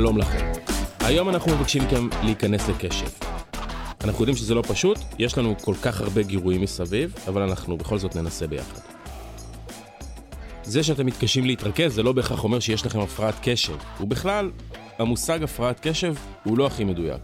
שלום 0.00 0.18
לכם. 0.18 0.52
היום 1.00 1.28
אנחנו 1.28 1.52
מבקשים 1.52 1.82
מכם 1.82 2.08
להיכנס 2.22 2.68
לקשב. 2.68 3.06
אנחנו 4.04 4.20
יודעים 4.20 4.36
שזה 4.36 4.54
לא 4.54 4.62
פשוט, 4.68 4.98
יש 5.18 5.38
לנו 5.38 5.54
כל 5.58 5.74
כך 5.82 6.00
הרבה 6.00 6.22
גירויים 6.22 6.60
מסביב, 6.60 7.14
אבל 7.28 7.42
אנחנו 7.42 7.76
בכל 7.76 7.98
זאת 7.98 8.16
ננסה 8.16 8.46
ביחד. 8.46 8.80
זה 10.62 10.82
שאתם 10.82 11.06
מתקשים 11.06 11.44
להתרכז 11.44 11.94
זה 11.94 12.02
לא 12.02 12.12
בהכרח 12.12 12.44
אומר 12.44 12.60
שיש 12.60 12.86
לכם 12.86 13.00
הפרעת 13.00 13.34
קשב, 13.42 13.76
ובכלל, 14.00 14.50
המושג 14.98 15.42
הפרעת 15.42 15.80
קשב 15.80 16.14
הוא 16.44 16.58
לא 16.58 16.66
הכי 16.66 16.84
מדויק. 16.84 17.22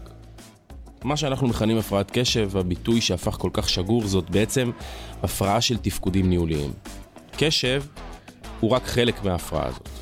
מה 1.03 1.17
שאנחנו 1.17 1.47
מכנים 1.47 1.77
הפרעת 1.77 2.11
קשב, 2.11 2.57
הביטוי 2.57 3.01
שהפך 3.01 3.35
כל 3.39 3.49
כך 3.53 3.69
שגור, 3.69 4.07
זאת 4.07 4.29
בעצם 4.29 4.71
הפרעה 5.23 5.61
של 5.61 5.77
תפקודים 5.77 6.29
ניהוליים. 6.29 6.71
קשב 7.37 7.83
הוא 8.59 8.71
רק 8.71 8.85
חלק 8.85 9.23
מההפרעה 9.23 9.67
הזאת. 9.67 9.96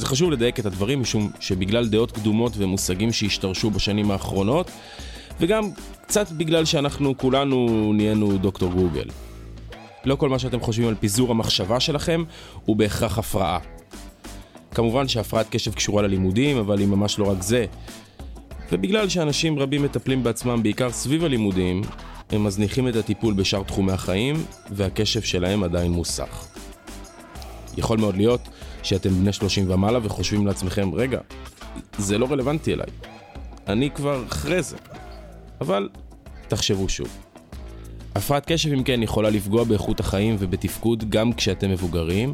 זה 0.00 0.06
חשוב 0.06 0.30
לדייק 0.30 0.60
את 0.60 0.66
הדברים 0.66 1.00
משום 1.00 1.30
שבגלל 1.40 1.88
דעות 1.88 2.12
קדומות 2.12 2.52
ומושגים 2.56 3.12
שהשתרשו 3.12 3.70
בשנים 3.70 4.10
האחרונות, 4.10 4.70
וגם 5.40 5.70
קצת 6.06 6.32
בגלל 6.32 6.64
שאנחנו 6.64 7.18
כולנו 7.18 7.90
נהיינו 7.94 8.38
דוקטור 8.38 8.72
גוגל. 8.72 9.04
לא 10.04 10.14
כל 10.16 10.28
מה 10.28 10.38
שאתם 10.38 10.60
חושבים 10.60 10.88
על 10.88 10.94
פיזור 10.94 11.30
המחשבה 11.30 11.80
שלכם 11.80 12.24
הוא 12.64 12.76
בהכרח 12.76 13.18
הפרעה. 13.18 13.58
כמובן 14.74 15.08
שהפרעת 15.08 15.46
קשב 15.50 15.74
קשורה 15.74 16.02
ללימודים, 16.02 16.56
אבל 16.56 16.78
היא 16.78 16.86
ממש 16.86 17.18
לא 17.18 17.30
רק 17.30 17.42
זה. 17.42 17.64
ובגלל 18.72 19.08
שאנשים 19.08 19.58
רבים 19.58 19.82
מטפלים 19.82 20.22
בעצמם 20.22 20.62
בעיקר 20.62 20.90
סביב 20.92 21.24
הלימודים, 21.24 21.82
הם 22.30 22.44
מזניחים 22.44 22.88
את 22.88 22.96
הטיפול 22.96 23.34
בשאר 23.34 23.62
תחומי 23.62 23.92
החיים, 23.92 24.44
והקשב 24.70 25.22
שלהם 25.22 25.64
עדיין 25.64 25.92
מוסך. 25.92 26.46
יכול 27.80 27.98
מאוד 27.98 28.16
להיות 28.16 28.40
שאתם 28.82 29.10
בני 29.10 29.32
30 29.32 29.70
ומעלה 29.70 29.98
וחושבים 30.02 30.46
לעצמכם, 30.46 30.94
רגע, 30.94 31.20
זה 31.98 32.18
לא 32.18 32.26
רלוונטי 32.30 32.72
אליי. 32.72 32.86
אני 33.66 33.90
כבר 33.90 34.24
אחרי 34.28 34.62
זה. 34.62 34.76
אבל 35.60 35.88
תחשבו 36.48 36.88
שוב. 36.88 37.08
הפרעת 38.14 38.46
קשב 38.46 38.72
אם 38.72 38.82
כן 38.82 39.02
יכולה 39.02 39.30
לפגוע 39.30 39.64
באיכות 39.64 40.00
החיים 40.00 40.36
ובתפקוד 40.38 41.10
גם 41.10 41.32
כשאתם 41.32 41.70
מבוגרים, 41.70 42.32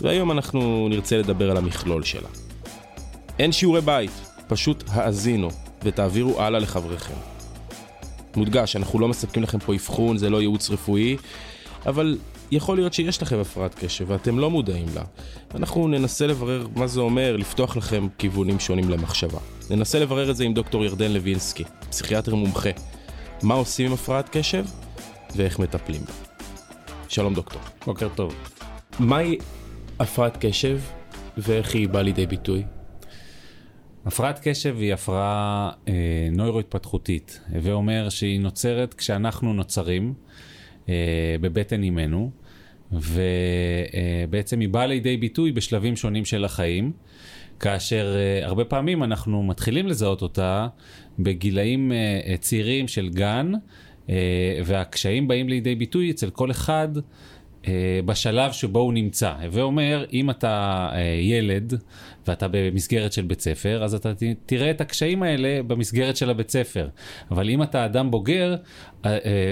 והיום 0.00 0.30
אנחנו 0.30 0.88
נרצה 0.88 1.18
לדבר 1.18 1.50
על 1.50 1.56
המכלול 1.56 2.04
שלה. 2.04 2.28
אין 3.38 3.52
שיעורי 3.52 3.80
בית, 3.80 4.10
פשוט 4.48 4.84
האזינו 4.88 5.48
ותעבירו 5.82 6.40
הלאה 6.40 6.60
לחבריכם. 6.60 7.14
מודגש, 8.36 8.76
אנחנו 8.76 8.98
לא 8.98 9.08
מספקים 9.08 9.42
לכם 9.42 9.58
פה 9.58 9.74
אבחון, 9.74 10.18
זה 10.18 10.30
לא 10.30 10.40
ייעוץ 10.40 10.70
רפואי, 10.70 11.16
אבל 11.86 12.18
יכול 12.52 12.76
להיות 12.76 12.92
שיש 12.92 13.22
לכם 13.22 13.38
הפרעת 13.38 13.74
קשב 13.74 14.04
ואתם 14.08 14.38
לא 14.38 14.50
מודעים 14.50 14.86
לה. 14.94 15.02
אנחנו 15.54 15.88
ננסה 15.88 16.26
לברר 16.26 16.66
מה 16.76 16.86
זה 16.86 17.00
אומר 17.00 17.36
לפתוח 17.36 17.76
לכם 17.76 18.06
כיוונים 18.18 18.60
שונים 18.60 18.90
למחשבה. 18.90 19.38
ננסה 19.70 19.98
לברר 19.98 20.30
את 20.30 20.36
זה 20.36 20.44
עם 20.44 20.54
דוקטור 20.54 20.84
ירדן 20.84 21.12
לוינסקי, 21.12 21.64
פסיכיאטר 21.90 22.34
מומחה. 22.34 22.70
מה 23.42 23.54
עושים 23.54 23.86
עם 23.86 23.92
הפרעת 23.92 24.28
קשב 24.28 24.64
ואיך 25.36 25.58
מטפלים 25.58 26.00
בה. 26.00 26.12
שלום 27.08 27.34
דוקטור. 27.34 27.60
בוקר 27.86 28.08
טוב. 28.14 28.34
מהי 28.98 29.38
הפרעת 30.00 30.36
קשב 30.44 30.80
ואיך 31.38 31.74
היא 31.74 31.88
באה 31.88 32.02
לידי 32.02 32.26
ביטוי? 32.26 32.62
הפרעת 34.06 34.40
קשב 34.42 34.76
היא 34.78 34.94
הפרעה 34.94 35.70
אה, 35.88 35.92
נוירו-התפתחותית, 36.32 37.40
הווה 37.54 37.72
אומר 37.72 38.08
שהיא 38.08 38.40
נוצרת 38.40 38.94
כשאנחנו 38.94 39.52
נוצרים 39.52 40.14
בבטן 41.40 41.82
אימנו, 41.82 42.30
ובעצם 42.92 44.60
היא 44.60 44.68
באה 44.68 44.86
לידי 44.86 45.16
ביטוי 45.16 45.52
בשלבים 45.52 45.96
שונים 45.96 46.24
של 46.24 46.44
החיים, 46.44 46.92
כאשר 47.60 48.14
uh, 48.14 48.46
הרבה 48.46 48.64
פעמים 48.64 49.02
אנחנו 49.02 49.42
מתחילים 49.42 49.86
לזהות 49.86 50.22
אותה 50.22 50.68
בגילאים 51.18 51.92
uh, 51.92 52.36
צעירים 52.40 52.88
של 52.88 53.08
גן, 53.08 53.52
uh, 54.06 54.10
והקשיים 54.64 55.28
באים 55.28 55.48
לידי 55.48 55.74
ביטוי 55.74 56.10
אצל 56.10 56.30
כל 56.30 56.50
אחד 56.50 56.88
בשלב 58.04 58.52
שבו 58.52 58.78
הוא 58.78 58.92
נמצא. 58.92 59.32
הווה 59.42 59.62
אומר, 59.62 60.04
אם 60.12 60.30
אתה 60.30 60.88
uh, 60.92 60.96
ילד 61.20 61.74
ואתה 62.26 62.46
במסגרת 62.50 63.12
של 63.12 63.22
בית 63.22 63.40
ספר, 63.40 63.84
אז 63.84 63.94
אתה 63.94 64.12
תראה 64.46 64.70
את 64.70 64.80
הקשיים 64.80 65.22
האלה 65.22 65.62
במסגרת 65.62 66.16
של 66.16 66.30
הבית 66.30 66.50
ספר. 66.50 66.88
אבל 67.30 67.50
אם 67.50 67.62
אתה 67.62 67.84
אדם 67.84 68.10
בוגר, 68.10 68.56
uh, 69.02 69.06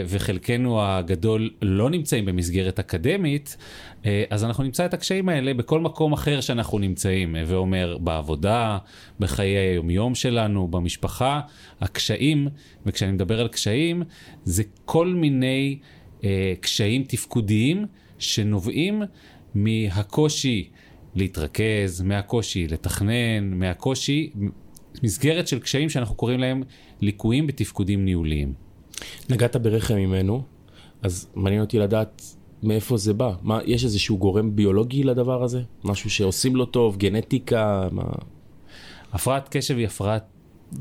וחלקנו 0.06 0.82
הגדול 0.82 1.50
לא 1.62 1.91
נמצאים 1.91 2.25
במסגרת 2.25 2.78
אקדמית, 2.78 3.56
אז 4.31 4.44
אנחנו 4.44 4.65
נמצא 4.65 4.84
את 4.84 4.94
הקשיים 4.94 5.28
האלה 5.28 5.54
בכל 5.54 5.81
מקום 5.81 6.12
אחר 6.12 6.41
שאנחנו 6.41 6.78
נמצאים. 6.78 7.37
הווה 7.37 7.56
אומר, 7.56 7.99
בעבודה, 7.99 8.78
בחיי 9.20 9.56
היומיום 9.56 10.15
שלנו, 10.15 10.69
במשפחה, 10.69 11.41
הקשיים, 11.81 12.49
וכשאני 12.87 13.12
מדבר 13.12 13.41
על 13.41 13.49
קשיים, 13.49 14.03
זה 14.44 14.62
כל 14.84 15.06
מיני 15.06 15.78
uh, 16.20 16.25
קשיים 16.60 17.04
תפקודיים 17.04 17.86
שנובעים 18.19 19.03
מהקושי 19.54 20.70
להתרכז, 21.14 22.03
מהקושי 22.03 22.69
לתכנן, 22.69 23.50
מהקושי, 23.50 24.31
מסגרת 25.03 25.48
של 25.48 25.58
קשיים 25.58 25.88
שאנחנו 25.88 26.14
קוראים 26.14 26.41
להם 26.41 26.62
ליקויים 27.00 27.47
בתפקודים 27.47 28.04
ניהוליים. 28.04 28.53
נגעת 29.31 29.56
ברחם 29.56 29.94
ממנו, 29.94 30.42
אז 31.03 31.28
מעניין 31.34 31.60
אותי 31.60 31.78
לדעת 31.78 32.22
מאיפה 32.62 32.97
זה 32.97 33.14
בא. 33.14 33.32
מה, 33.42 33.60
יש 33.66 33.84
איזשהו 33.84 34.19
גורם 34.19 34.56
ביולוגי 34.56 35.02
לדבר 35.02 35.42
הזה? 35.42 35.62
משהו 35.84 36.10
שעושים 36.10 36.56
לו 36.56 36.66
טוב, 36.66 36.97
גנטיקה? 36.97 37.88
מה... 37.92 38.02
הפרעת 39.12 39.48
קשב 39.48 39.76
היא 39.76 39.87
הפרעת 39.87 40.25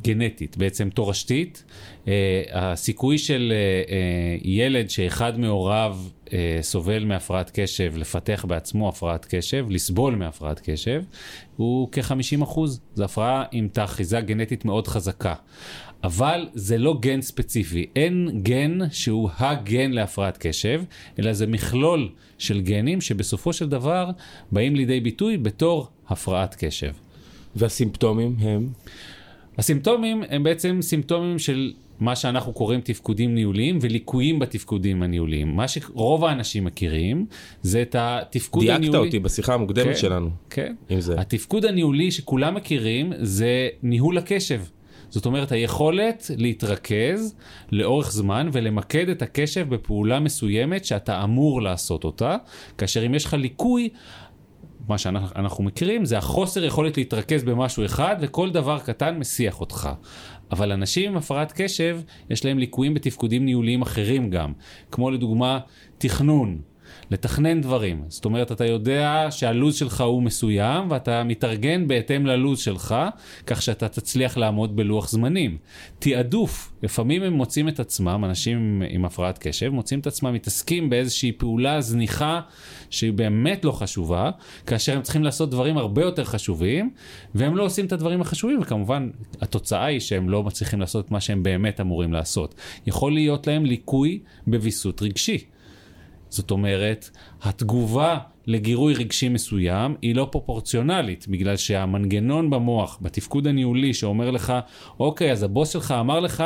גנטית, 0.02 0.58
בעצם 0.58 0.90
תורשתית. 0.90 1.64
Uh, 2.06 2.10
הסיכוי 2.52 3.18
של 3.18 3.54
uh, 3.54 3.90
uh, 3.90 4.48
ילד 4.48 4.90
שאחד 4.90 5.40
מהוריו 5.40 5.98
uh, 6.26 6.32
סובל 6.62 7.06
מהפרעת 7.06 7.52
קשב, 7.54 7.94
לפתח 7.98 8.46
בעצמו 8.48 8.90
הפרעת 8.90 9.26
קשב, 9.30 9.66
לסבול 9.70 10.16
מהפרעת 10.16 10.62
קשב, 10.64 11.02
הוא 11.56 11.90
כ-50 11.92 12.44
אחוז. 12.44 12.82
זו 12.96 13.04
הפרעה 13.04 13.44
עם 13.52 13.68
תאחיזה 13.68 14.22
גנטית 14.22 14.66
מאוד 14.66 14.88
חזקה. 14.88 15.34
אבל 16.04 16.48
זה 16.54 16.78
לא 16.78 16.98
גן 17.00 17.22
ספציפי, 17.22 17.86
אין 17.96 18.30
גן 18.44 18.80
שהוא 18.92 19.30
הגן 19.38 19.92
להפרעת 19.92 20.38
קשב, 20.38 20.84
אלא 21.20 21.34
זה 21.34 21.48
מכלול 21.48 22.10
של 22.38 22.62
גנים 22.62 23.02
שבסופו 23.02 23.54
של 23.54 23.70
דבר 23.70 24.10
באים 24.52 24.76
לידי 24.76 25.00
ביטוי 25.00 25.38
בתור 25.38 25.88
הפרעת 26.08 26.56
קשב. 26.60 26.92
והסימפטומים 27.56 28.36
הם? 28.40 28.70
הסימפטומים 29.60 30.24
הם 30.30 30.44
בעצם 30.44 30.78
סימפטומים 30.82 31.40
של 31.40 31.74
מה 32.00 32.16
שאנחנו 32.16 32.54
קוראים 32.54 32.82
תפקודים 32.82 33.36
ניהוליים 33.36 33.80
וליקויים 33.82 34.40
בתפקודים 34.40 35.04
הניהוליים. 35.04 35.56
מה 35.56 35.68
שרוב 35.68 36.26
האנשים 36.26 36.64
מכירים 36.66 37.26
זה 37.62 37.82
את 37.82 37.96
התפקוד 38.00 38.64
דייקת 38.64 38.78
הניהולי. 38.78 38.98
אותי 39.08 39.20
בשיחה 39.20 39.54
המוקדמת 39.54 39.86
כן, 39.86 39.96
שלנו. 39.96 40.30
כן. 40.50 40.76
עם 40.90 41.00
זה. 41.00 41.20
התפקוד 41.20 41.66
הניהולי 41.66 42.12
שכולם 42.12 42.56
מכירים 42.56 43.14
זה 43.20 43.68
ניהול 43.84 44.18
הקשב. 44.18 44.62
זאת 45.10 45.26
אומרת, 45.26 45.52
היכולת 45.52 46.32
להתרכז 46.38 47.36
לאורך 47.72 48.12
זמן 48.12 48.50
ולמקד 48.52 49.10
את 49.10 49.22
הקשב 49.22 49.70
בפעולה 49.70 50.20
מסוימת 50.20 50.86
שאתה 50.86 51.24
אמור 51.24 51.62
לעשות 51.62 52.04
אותה, 52.04 52.38
כאשר 52.78 53.06
אם 53.06 53.16
יש 53.16 53.26
לך 53.26 53.34
ליקוי, 53.34 53.90
מה 54.90 54.98
שאנחנו 54.98 55.64
מכירים 55.64 56.06
זה 56.06 56.18
החוסר 56.18 56.64
יכולת 56.64 56.98
להתרכז 56.98 57.44
במשהו 57.44 57.86
אחד 57.86 58.16
וכל 58.20 58.52
דבר 58.52 58.80
קטן 58.80 59.18
מסיח 59.18 59.62
אותך. 59.62 59.90
אבל 60.52 60.72
אנשים 60.72 61.12
עם 61.12 61.18
הפרעת 61.18 61.52
קשב, 61.56 62.00
יש 62.30 62.46
להם 62.46 62.60
ליקויים 62.60 62.94
בתפקודים 62.94 63.46
ניהוליים 63.46 63.82
אחרים 63.82 64.30
גם, 64.30 64.54
כמו 64.92 65.12
לדוגמה 65.12 65.60
תכנון. 65.98 66.62
לתכנן 67.12 67.62
דברים. 67.62 68.04
זאת 68.08 68.26
אומרת, 68.26 68.52
אתה 68.52 68.66
יודע 68.66 69.28
שהלו"ז 69.30 69.76
שלך 69.76 70.02
הוא 70.02 70.24
מסוים, 70.24 70.92
ואתה 70.92 71.24
מתארגן 71.24 71.88
בהתאם 71.88 72.26
ללו"ז 72.26 72.60
שלך, 72.60 72.96
כך 73.48 73.62
שאתה 73.62 73.88
תצליח 73.88 74.38
לעמוד 74.38 74.76
בלוח 74.76 75.10
זמנים. 75.10 75.58
תעדוף, 76.00 76.72
לפעמים 76.84 77.24
הם 77.24 77.34
מוצאים 77.34 77.68
את 77.68 77.80
עצמם, 77.80 78.24
אנשים 78.26 78.84
עם 78.90 79.06
הפרעת 79.06 79.38
קשב, 79.38 79.70
מוצאים 79.70 80.00
את 80.00 80.08
עצמם 80.08 80.34
מתעסקים 80.34 80.90
באיזושהי 80.90 81.32
פעולה 81.32 81.82
זניחה 81.82 82.42
שהיא 82.90 83.14
באמת 83.14 83.66
לא 83.66 83.72
חשובה, 83.72 84.32
כאשר 84.68 84.96
הם 84.96 85.02
צריכים 85.02 85.24
לעשות 85.24 85.50
דברים 85.50 85.78
הרבה 85.78 86.02
יותר 86.02 86.24
חשובים, 86.24 86.92
והם 87.36 87.58
לא 87.58 87.64
עושים 87.64 87.86
את 87.86 87.92
הדברים 87.92 88.22
החשובים, 88.22 88.60
וכמובן, 88.62 89.10
התוצאה 89.42 89.86
היא 89.86 90.00
שהם 90.00 90.30
לא 90.30 90.44
מצליחים 90.44 90.80
לעשות 90.80 91.06
את 91.06 91.12
מה 91.12 91.22
שהם 91.22 91.44
באמת 91.44 91.82
אמורים 91.82 92.14
לעשות. 92.14 92.56
יכול 92.88 93.12
להיות 93.12 93.48
להם 93.48 93.66
ליקוי 93.66 94.20
בוויסות 94.48 95.02
רגשי. 95.02 95.38
זאת 96.30 96.52
אומרת, 96.52 97.10
התגובה 97.42 98.18
לגירוי 98.48 98.94
רגשי 98.94 99.30
מסוים 99.30 99.96
היא 100.02 100.16
לא 100.16 100.28
פרופורציונלית, 100.32 101.28
בגלל 101.28 101.58
שהמנגנון 101.58 102.50
במוח, 102.50 102.98
בתפקוד 103.02 103.48
הניהולי 103.48 103.94
שאומר 103.94 104.32
לך, 104.32 104.54
אוקיי, 105.00 105.32
אז 105.32 105.44
הבוס 105.44 105.70
שלך 105.70 105.92
אמר 105.92 106.20
לך 106.20 106.44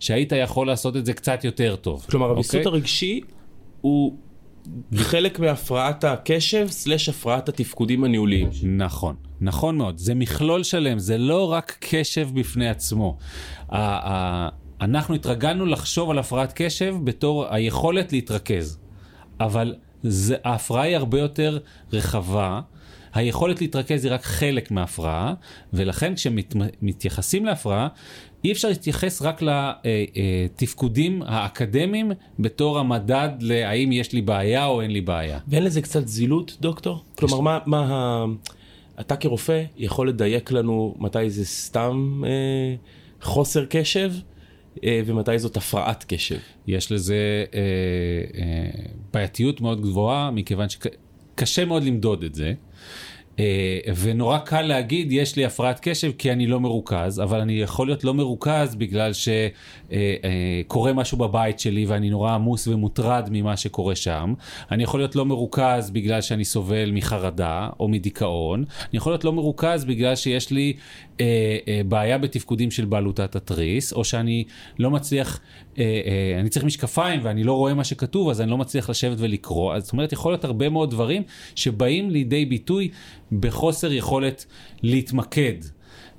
שהיית 0.00 0.32
יכול 0.32 0.66
לעשות 0.66 0.96
את 0.96 1.06
זה 1.06 1.12
קצת 1.12 1.44
יותר 1.44 1.76
טוב. 1.76 2.06
כלומר, 2.10 2.26
הוויסות 2.26 2.54
אוקיי? 2.54 2.72
הרגשי 2.72 3.20
הוא 3.80 4.16
חלק 4.94 5.38
מהפרעת 5.38 6.04
הקשב 6.04 6.66
סלש 6.70 7.08
הפרעת 7.08 7.48
התפקודים 7.48 8.04
הניהוליים. 8.04 8.50
נכון. 8.62 9.14
נכון 9.40 9.76
מאוד. 9.76 9.98
זה 9.98 10.14
מכלול 10.14 10.62
שלם, 10.62 10.98
זה 10.98 11.18
לא 11.18 11.52
רק 11.52 11.76
קשב 11.80 12.28
בפני 12.34 12.68
עצמו. 12.68 13.16
אנחנו 14.80 15.14
התרגלנו 15.14 15.66
לחשוב 15.66 16.10
על 16.10 16.18
הפרעת 16.18 16.52
קשב 16.56 16.96
בתור 17.04 17.46
היכולת 17.50 18.12
להתרכז, 18.12 18.78
אבל 19.40 19.74
זה, 20.02 20.36
ההפרעה 20.44 20.82
היא 20.82 20.96
הרבה 20.96 21.18
יותר 21.18 21.58
רחבה. 21.92 22.60
היכולת 23.14 23.60
להתרכז 23.60 24.04
היא 24.04 24.12
רק 24.12 24.22
חלק 24.22 24.70
מההפרעה, 24.70 25.34
ולכן 25.72 26.14
כשמתייחסים 26.14 27.44
להפרעה, 27.44 27.88
אי 28.44 28.52
אפשר 28.52 28.68
להתייחס 28.68 29.22
רק 29.22 29.42
לתפקודים 29.42 31.22
האקדמיים 31.26 32.12
בתור 32.38 32.78
המדד 32.78 33.28
להאם 33.40 33.92
יש 33.92 34.12
לי 34.12 34.22
בעיה 34.22 34.66
או 34.66 34.80
אין 34.80 34.90
לי 34.90 35.00
בעיה. 35.00 35.38
ואין 35.48 35.64
לזה 35.64 35.82
קצת 35.82 36.08
זילות, 36.08 36.56
דוקטור? 36.60 37.04
כלומר, 37.18 37.40
מה, 37.40 37.58
מה 37.66 37.80
ה... 37.80 38.24
אתה 39.00 39.16
כרופא 39.16 39.62
יכול 39.76 40.08
לדייק 40.08 40.50
לנו 40.50 40.94
מתי 40.98 41.30
זה 41.30 41.44
סתם 41.44 42.22
אה, 42.26 42.74
חוסר 43.22 43.64
קשב 43.70 44.12
אה, 44.14 44.35
ומתי 44.84 45.38
זאת 45.38 45.56
הפרעת 45.56 46.04
קשב? 46.08 46.38
יש 46.66 46.92
לזה 46.92 47.44
אה, 47.54 47.60
אה, 48.40 48.70
בעייתיות 49.12 49.60
מאוד 49.60 49.80
גבוהה, 49.80 50.30
מכיוון 50.30 50.66
שקשה 50.68 51.64
מאוד 51.64 51.82
למדוד 51.84 52.22
את 52.22 52.34
זה. 52.34 52.52
אה, 53.38 53.78
ונורא 54.00 54.38
קל 54.38 54.62
להגיד, 54.62 55.12
יש 55.12 55.36
לי 55.36 55.44
הפרעת 55.44 55.80
קשב 55.82 56.12
כי 56.18 56.32
אני 56.32 56.46
לא 56.46 56.60
מרוכז, 56.60 57.20
אבל 57.20 57.40
אני 57.40 57.52
יכול 57.52 57.86
להיות 57.86 58.04
לא 58.04 58.14
מרוכז 58.14 58.74
בגלל 58.74 59.12
שקורה 59.12 60.92
משהו 60.92 61.18
בבית 61.18 61.60
שלי 61.60 61.86
ואני 61.86 62.10
נורא 62.10 62.32
עמוס 62.32 62.68
ומוטרד 62.68 63.28
ממה 63.32 63.56
שקורה 63.56 63.94
שם. 63.94 64.34
אני 64.70 64.82
יכול 64.82 65.00
להיות 65.00 65.16
לא 65.16 65.24
מרוכז 65.24 65.90
בגלל 65.90 66.20
שאני 66.20 66.44
סובל 66.44 66.90
מחרדה 66.92 67.68
או 67.80 67.88
מדיכאון. 67.88 68.64
אני 68.80 68.96
יכול 68.96 69.12
להיות 69.12 69.24
לא 69.24 69.32
מרוכז 69.32 69.84
בגלל 69.84 70.16
שיש 70.16 70.50
לי 70.50 70.72
אה, 71.20 71.56
אה, 71.68 71.80
בעיה 71.88 72.18
בתפקודים 72.18 72.70
של 72.70 72.84
בעלותת 72.84 73.36
התריס, 73.36 73.92
או 73.92 74.04
שאני 74.04 74.44
לא 74.78 74.90
מצליח, 74.90 75.40
אה, 75.78 75.84
אה, 75.84 76.40
אני 76.40 76.48
צריך 76.48 76.64
משקפיים 76.64 77.20
ואני 77.22 77.44
לא 77.44 77.52
רואה 77.52 77.74
מה 77.74 77.84
שכתוב, 77.84 78.30
אז 78.30 78.40
אני 78.40 78.50
לא 78.50 78.58
מצליח 78.58 78.90
לשבת 78.90 79.16
ולקרוא. 79.20 79.74
אז 79.74 79.82
זאת 79.82 79.92
אומרת, 79.92 80.12
יכול 80.12 80.32
להיות 80.32 80.44
הרבה 80.44 80.68
מאוד 80.68 80.90
דברים 80.90 81.22
שבאים 81.54 82.10
לידי 82.10 82.44
ביטוי 82.44 82.88
בחוסר 83.32 83.92
יכולת 83.92 84.46
להתמקד 84.82 85.54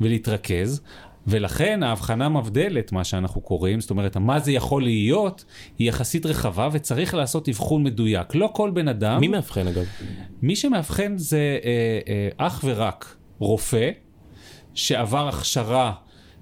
ולהתרכז. 0.02 0.82
ולכן 1.28 1.84
ההבחנה 1.84 2.30
מבדלת, 2.30 2.92
מה 2.92 3.04
שאנחנו 3.04 3.42
קוראים, 3.42 3.82
זאת 3.82 3.90
אומרת, 3.90 4.18
מה 4.18 4.40
זה 4.40 4.52
יכול 4.52 4.84
להיות, 4.84 5.46
היא 5.80 5.90
יחסית 5.90 6.26
רחבה 6.26 6.70
וצריך 6.72 7.14
לעשות 7.14 7.50
אבחון 7.50 7.84
מדויק. 7.84 8.36
לא 8.36 8.50
כל 8.54 8.72
בן 8.72 8.88
אדם... 8.88 9.20
מי 9.20 9.28
מאבחן 9.28 9.68
אגב? 9.68 9.86
מי 10.42 10.56
שמאבחן 10.56 11.18
זה 11.18 11.60
אה, 11.64 12.00
אה, 12.08 12.48
אך 12.48 12.62
ורק 12.64 13.16
רופא, 13.40 13.90
שעבר 14.74 15.28
הכשרה 15.28 15.94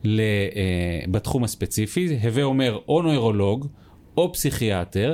ל, 0.04 0.20
אה, 0.20 1.06
בתחום 1.12 1.44
הספציפי, 1.44 2.18
הווה 2.24 2.44
אומר 2.44 2.80
או 2.88 3.02
נוירולוג, 3.02 3.68
או 4.18 4.34
פסיכיאטר, 4.34 5.14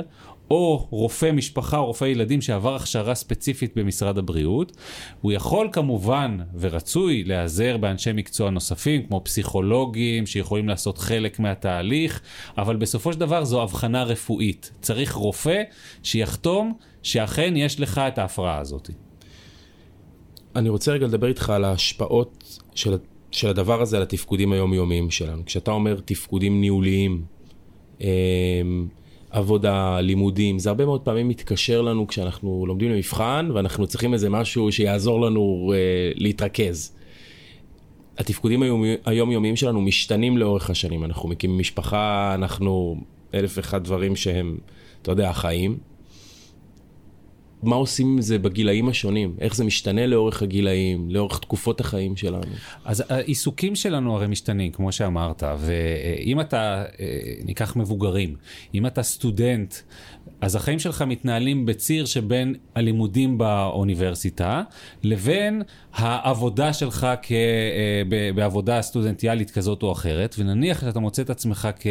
או 0.52 0.86
רופא 0.90 1.32
משפחה 1.32 1.76
או 1.78 1.86
רופא 1.86 2.04
ילדים 2.04 2.40
שעבר 2.40 2.74
הכשרה 2.74 3.14
ספציפית 3.14 3.76
במשרד 3.76 4.18
הבריאות. 4.18 4.76
הוא 5.20 5.32
יכול 5.32 5.68
כמובן 5.72 6.38
ורצוי 6.58 7.24
להיעזר 7.24 7.76
באנשי 7.76 8.12
מקצוע 8.12 8.50
נוספים, 8.50 9.06
כמו 9.06 9.20
פסיכולוגים 9.24 10.26
שיכולים 10.26 10.68
לעשות 10.68 10.98
חלק 10.98 11.38
מהתהליך, 11.38 12.20
אבל 12.58 12.76
בסופו 12.76 13.12
של 13.12 13.20
דבר 13.20 13.44
זו 13.44 13.62
הבחנה 13.62 14.02
רפואית. 14.02 14.70
צריך 14.80 15.12
רופא 15.12 15.62
שיחתום 16.02 16.74
שאכן 17.02 17.56
יש 17.56 17.80
לך 17.80 17.98
את 17.98 18.18
ההפרעה 18.18 18.58
הזאת. 18.58 18.90
אני 20.56 20.68
רוצה 20.68 20.92
רגע 20.92 21.06
לדבר 21.06 21.26
איתך 21.26 21.50
על 21.50 21.64
ההשפעות 21.64 22.60
של, 22.74 22.96
של 23.30 23.48
הדבר 23.48 23.82
הזה 23.82 23.96
על 23.96 24.02
התפקודים 24.02 24.52
היומיומיים 24.52 25.10
שלנו. 25.10 25.42
כשאתה 25.46 25.70
אומר 25.70 26.00
תפקודים 26.04 26.60
ניהוליים, 26.60 27.24
אמ, 28.00 28.06
עבודה, 29.32 30.00
לימודים, 30.00 30.58
זה 30.58 30.68
הרבה 30.68 30.84
מאוד 30.84 31.00
פעמים 31.00 31.28
מתקשר 31.28 31.82
לנו 31.82 32.06
כשאנחנו 32.06 32.64
לומדים 32.66 32.90
למבחן 32.90 33.48
ואנחנו 33.54 33.86
צריכים 33.86 34.14
איזה 34.14 34.30
משהו 34.30 34.72
שיעזור 34.72 35.20
לנו 35.20 35.72
אה, 35.74 36.12
להתרכז. 36.14 36.92
התפקודים 38.18 38.62
היומיומיים 39.04 39.56
שלנו 39.56 39.80
משתנים 39.80 40.38
לאורך 40.38 40.70
השנים, 40.70 41.04
אנחנו 41.04 41.28
מקימים 41.28 41.58
משפחה, 41.58 42.34
אנחנו 42.34 42.96
אלף 43.34 43.56
ואחד 43.56 43.84
דברים 43.84 44.16
שהם, 44.16 44.58
אתה 45.02 45.12
יודע, 45.12 45.30
החיים. 45.30 45.78
מה 47.62 47.76
עושים 47.76 48.06
עם 48.12 48.20
זה 48.20 48.38
בגילאים 48.38 48.88
השונים? 48.88 49.36
איך 49.40 49.56
זה 49.56 49.64
משתנה 49.64 50.06
לאורך 50.06 50.42
הגילאים, 50.42 51.10
לאורך 51.10 51.38
תקופות 51.38 51.80
החיים 51.80 52.16
שלנו? 52.16 52.42
אז 52.84 53.04
העיסוקים 53.08 53.74
שלנו 53.74 54.16
הרי 54.16 54.26
משתנים, 54.26 54.72
כמו 54.72 54.92
שאמרת, 54.92 55.42
ואם 55.58 56.40
אתה, 56.40 56.84
אה, 57.00 57.06
ניקח 57.44 57.76
מבוגרים, 57.76 58.36
אם 58.74 58.86
אתה 58.86 59.02
סטודנט, 59.02 59.74
אז 60.40 60.56
החיים 60.56 60.78
שלך 60.78 61.02
מתנהלים 61.02 61.66
בציר 61.66 62.04
שבין 62.04 62.54
הלימודים 62.74 63.38
באוניברסיטה 63.38 64.62
לבין 65.02 65.62
העבודה 65.94 66.72
שלך 66.72 67.06
כ, 67.22 67.32
אה, 67.32 68.32
בעבודה 68.34 68.82
סטודנטיאלית 68.82 69.50
כזאת 69.50 69.82
או 69.82 69.92
אחרת, 69.92 70.34
ונניח 70.38 70.80
שאתה 70.80 71.00
מוצא 71.00 71.22
את 71.22 71.30
עצמך 71.30 71.68
כ, 71.80 71.86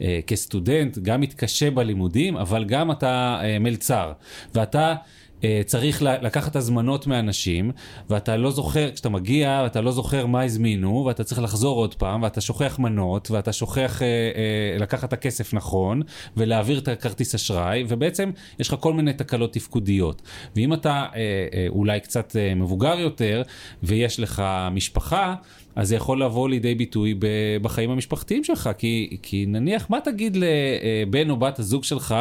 אה, 0.00 0.20
כסטודנט, 0.26 0.98
גם 0.98 1.20
מתקשה 1.20 1.70
בלימודים, 1.70 2.36
אבל 2.36 2.64
גם 2.64 2.90
אתה 2.90 3.40
מלצר, 3.60 4.12
ואתה... 4.54 4.94
אה, 5.44 5.60
צריך 5.66 6.02
לקחת 6.02 6.56
הזמנות 6.56 7.06
מאנשים, 7.06 7.70
ואתה 8.10 8.36
לא 8.36 8.50
זוכר, 8.50 8.90
כשאתה 8.94 9.08
מגיע, 9.08 9.66
אתה 9.66 9.80
לא 9.80 9.92
זוכר 9.92 10.26
מה 10.26 10.42
הזמינו, 10.42 11.04
ואתה 11.06 11.24
צריך 11.24 11.40
לחזור 11.40 11.78
עוד 11.78 11.94
פעם, 11.94 12.22
ואתה 12.22 12.40
שוכח 12.40 12.78
מנות, 12.78 13.30
ואתה 13.30 13.52
שוכח 13.52 14.02
אה, 14.02 14.06
אה, 14.06 14.78
לקחת 14.78 15.08
את 15.08 15.12
הכסף 15.12 15.54
נכון, 15.54 16.02
ולהעביר 16.36 16.78
את 16.78 16.88
הכרטיס 16.88 17.34
אשראי, 17.34 17.84
ובעצם 17.88 18.30
יש 18.58 18.68
לך 18.68 18.76
כל 18.80 18.92
מיני 18.92 19.12
תקלות 19.12 19.52
תפקודיות. 19.52 20.22
ואם 20.56 20.72
אתה 20.72 20.90
אה, 20.90 21.20
אה, 21.54 21.66
אולי 21.68 22.00
קצת 22.00 22.36
אה, 22.36 22.54
מבוגר 22.54 22.98
יותר, 22.98 23.42
ויש 23.82 24.20
לך 24.20 24.42
משפחה, 24.72 25.34
אז 25.76 25.88
זה 25.88 25.96
יכול 25.96 26.22
לבוא 26.22 26.48
לידי 26.48 26.74
ביטוי 26.74 27.14
בחיים 27.62 27.90
המשפחתיים 27.90 28.44
שלך, 28.44 28.70
כי, 28.78 29.16
כי 29.22 29.46
נניח, 29.48 29.90
מה 29.90 30.00
תגיד 30.00 30.36
לבן 30.36 31.30
או 31.30 31.36
בת 31.36 31.58
הזוג 31.58 31.84
שלך 31.84 32.14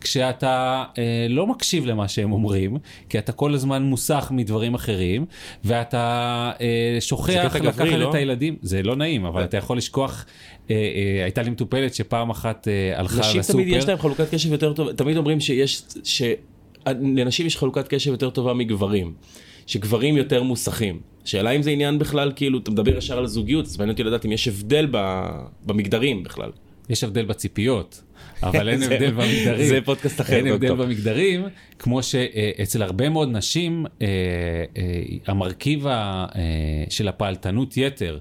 כשאתה 0.00 0.84
אה, 0.98 1.26
לא 1.28 1.46
מקשיב 1.46 1.86
למה 1.86 2.08
שהם 2.08 2.32
אומרים, 2.32 2.76
כי 3.08 3.18
אתה 3.18 3.32
כל 3.32 3.54
הזמן 3.54 3.82
מוסך 3.82 4.28
מדברים 4.30 4.74
אחרים, 4.74 5.26
ואתה 5.64 6.52
אה, 6.60 6.96
שוכח 7.00 7.56
לקחת 7.56 7.86
לא? 7.86 8.10
את 8.10 8.14
הילדים, 8.14 8.56
זה 8.62 8.82
לא 8.82 8.96
נעים, 8.96 9.24
אבל 9.24 9.44
אתה 9.44 9.56
יכול 9.56 9.76
לשכוח 9.76 10.24
אה, 10.70 10.76
אה, 10.76 11.24
הייתה 11.24 11.42
לי 11.42 11.50
מטופלת 11.50 11.94
שפעם 11.94 12.30
אחת 12.30 12.68
אה, 12.68 12.98
הלכה 12.98 13.18
לסופר. 13.18 13.38
נשים 13.38 13.52
תמיד 13.52 13.68
יש 13.68 13.88
להם 13.88 13.98
חלוקת 13.98 14.34
קשב 14.34 14.52
יותר 14.52 14.72
טובה, 14.72 14.92
תמיד 14.92 15.16
אומרים 15.16 15.40
שיש, 15.40 15.82
שלנשים 16.04 17.46
יש 17.46 17.56
חלוקת 17.56 17.88
קשב 17.88 18.10
יותר 18.10 18.30
טובה 18.30 18.54
מגברים, 18.54 19.12
שגברים 19.68 20.16
יותר 20.16 20.42
מוסכים. 20.42 21.00
שאלה 21.24 21.50
אם 21.50 21.62
זה 21.62 21.70
עניין 21.70 21.98
בכלל, 21.98 22.32
כאילו, 22.36 22.58
אתה 22.58 22.70
מדבר 22.70 22.98
ישר 22.98 23.18
על 23.18 23.26
זוגיות, 23.26 23.64
אז 23.64 23.76
מעניין 23.76 23.92
אותי 23.92 24.02
לדעת 24.02 24.26
אם 24.26 24.32
יש 24.32 24.48
הבדל 24.48 24.88
במגדרים 25.66 26.22
בכלל. 26.22 26.50
יש 26.90 27.04
הבדל 27.04 27.24
בציפיות, 27.24 28.02
אבל 28.42 28.68
אין 28.68 28.82
הבדל 28.82 29.10
במגדרים. 29.10 29.68
זה 29.68 29.80
פודקאסט 29.84 30.20
אחר. 30.20 30.36
אין 30.36 30.46
הבדל 30.46 30.74
במגדרים, 30.74 31.46
כמו 31.78 32.02
שאצל 32.02 32.82
הרבה 32.82 33.08
מאוד 33.08 33.28
נשים, 33.32 33.86
אה, 34.02 34.06
אה, 34.76 35.02
המרכיב 35.26 35.86
אה, 35.86 36.26
של 36.90 37.08
הפעלתנות 37.08 37.76
יתר, 37.76 38.18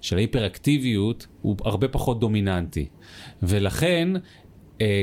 של 0.00 0.16
ההיפראקטיביות, 0.16 1.26
הוא 1.42 1.56
הרבה 1.64 1.88
פחות 1.88 2.20
דומיננטי. 2.20 2.86
ולכן, 3.42 4.08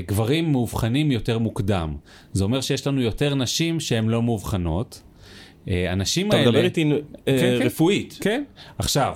גברים 0.08 0.52
מאובחנים 0.52 1.12
יותר 1.12 1.40
מוקדם. 1.40 1.96
זה 2.34 2.44
אומר 2.44 2.62
שיש 2.62 2.88
לנו 2.88 3.02
יותר 3.02 3.36
נשים 3.36 3.80
שהן 3.80 4.08
לא 4.08 4.24
מאובחנות. 4.24 5.02
האנשים 5.68 6.32
האלה... 6.32 6.42
אתה 6.42 6.50
מדבר 6.50 6.64
איתי 6.64 6.92
אה, 6.92 6.98
כן, 7.26 7.58
כן, 7.60 7.66
רפואית. 7.66 8.18
כן. 8.22 8.44
עכשיו, 8.78 9.14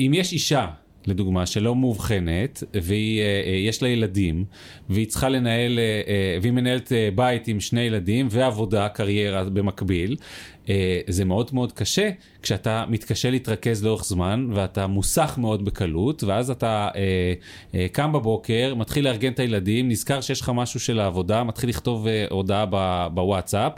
אם 0.00 0.12
יש 0.14 0.32
אישה, 0.32 0.66
לדוגמה, 1.06 1.46
שלא 1.46 1.76
מאובחנת, 1.76 2.62
ויש 2.82 3.82
לה 3.82 3.88
ילדים, 3.88 4.44
והיא 4.88 5.06
צריכה 5.06 5.28
לנהל, 5.28 5.78
אה, 5.78 6.38
והיא 6.42 6.52
מנהלת 6.52 6.92
אה, 6.92 7.08
בית 7.14 7.48
עם 7.48 7.60
שני 7.60 7.80
ילדים, 7.80 8.28
ועבודה, 8.30 8.88
קריירה 8.88 9.44
במקביל, 9.44 10.10
אה, 10.12 10.61
זה 11.08 11.24
מאוד 11.24 11.50
מאוד 11.52 11.72
קשה 11.72 12.10
כשאתה 12.42 12.84
מתקשה 12.88 13.30
להתרכז 13.30 13.84
לאורך 13.84 14.04
זמן 14.04 14.48
ואתה 14.52 14.86
מוסך 14.86 15.34
מאוד 15.38 15.64
בקלות 15.64 16.24
ואז 16.24 16.50
אתה 16.50 16.88
אה, 16.96 17.32
אה, 17.74 17.86
קם 17.92 18.12
בבוקר, 18.12 18.74
מתחיל 18.74 19.04
לארגן 19.04 19.32
את 19.32 19.38
הילדים, 19.38 19.88
נזכר 19.88 20.20
שיש 20.20 20.40
לך 20.40 20.52
משהו 20.54 20.80
של 20.80 21.00
העבודה, 21.00 21.44
מתחיל 21.44 21.70
לכתוב 21.70 22.06
אה, 22.06 22.26
הודעה 22.30 22.66
בוואטסאפ 23.08 23.72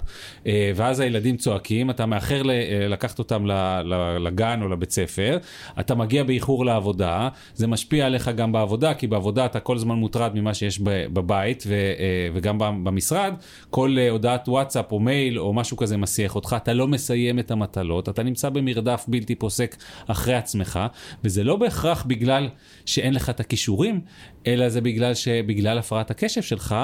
אה, 0.46 0.72
ואז 0.76 1.00
הילדים 1.00 1.36
צועקים, 1.36 1.90
אתה 1.90 2.06
מאחר 2.06 2.42
ל, 2.42 2.50
אה, 2.50 2.88
לקחת 2.88 3.18
אותם 3.18 3.46
ל, 3.46 3.52
ל, 3.84 4.18
לגן 4.18 4.60
או 4.62 4.68
לבית 4.68 4.90
ספר, 4.90 5.38
אתה 5.80 5.94
מגיע 5.94 6.24
באיחור 6.24 6.64
לעבודה 6.64 7.28
זה 7.54 7.66
משפיע 7.66 8.06
עליך 8.06 8.28
גם 8.28 8.52
בעבודה, 8.52 8.94
כי 8.94 9.06
בעבודה 9.06 9.46
אתה 9.46 9.60
כל 9.60 9.76
הזמן 9.76 9.94
מוטרד 9.94 10.34
ממה 10.34 10.54
שיש 10.54 10.80
ב- 10.80 11.06
בבית 11.12 11.64
ו, 11.66 11.72
אה, 11.72 12.28
וגם 12.34 12.58
במשרד. 12.58 13.34
כל 13.70 13.96
אה, 13.98 14.10
הודעת 14.10 14.48
וואטסאפ 14.48 14.92
או 14.92 15.00
מייל 15.00 15.38
או 15.38 15.52
משהו 15.52 15.76
כזה 15.76 15.96
מסיח 15.96 16.34
אותך, 16.34 16.56
אתה 16.62 16.72
לא 16.74 16.88
מסיים 16.88 17.38
את 17.38 17.50
המטלות, 17.50 18.08
אתה 18.08 18.22
נמצא 18.22 18.48
במרדף 18.48 19.04
בלתי 19.08 19.34
פוסק 19.34 19.76
אחרי 20.06 20.34
עצמך, 20.34 20.80
וזה 21.24 21.44
לא 21.44 21.56
בהכרח 21.56 22.04
בגלל 22.04 22.48
שאין 22.86 23.14
לך 23.14 23.30
את 23.30 23.40
הכישורים, 23.40 24.00
אלא 24.46 24.68
זה 24.68 24.80
בגלל 24.80 25.14
שבגלל 25.14 25.78
הפרעת 25.78 26.10
הקשב 26.10 26.42
שלך, 26.42 26.76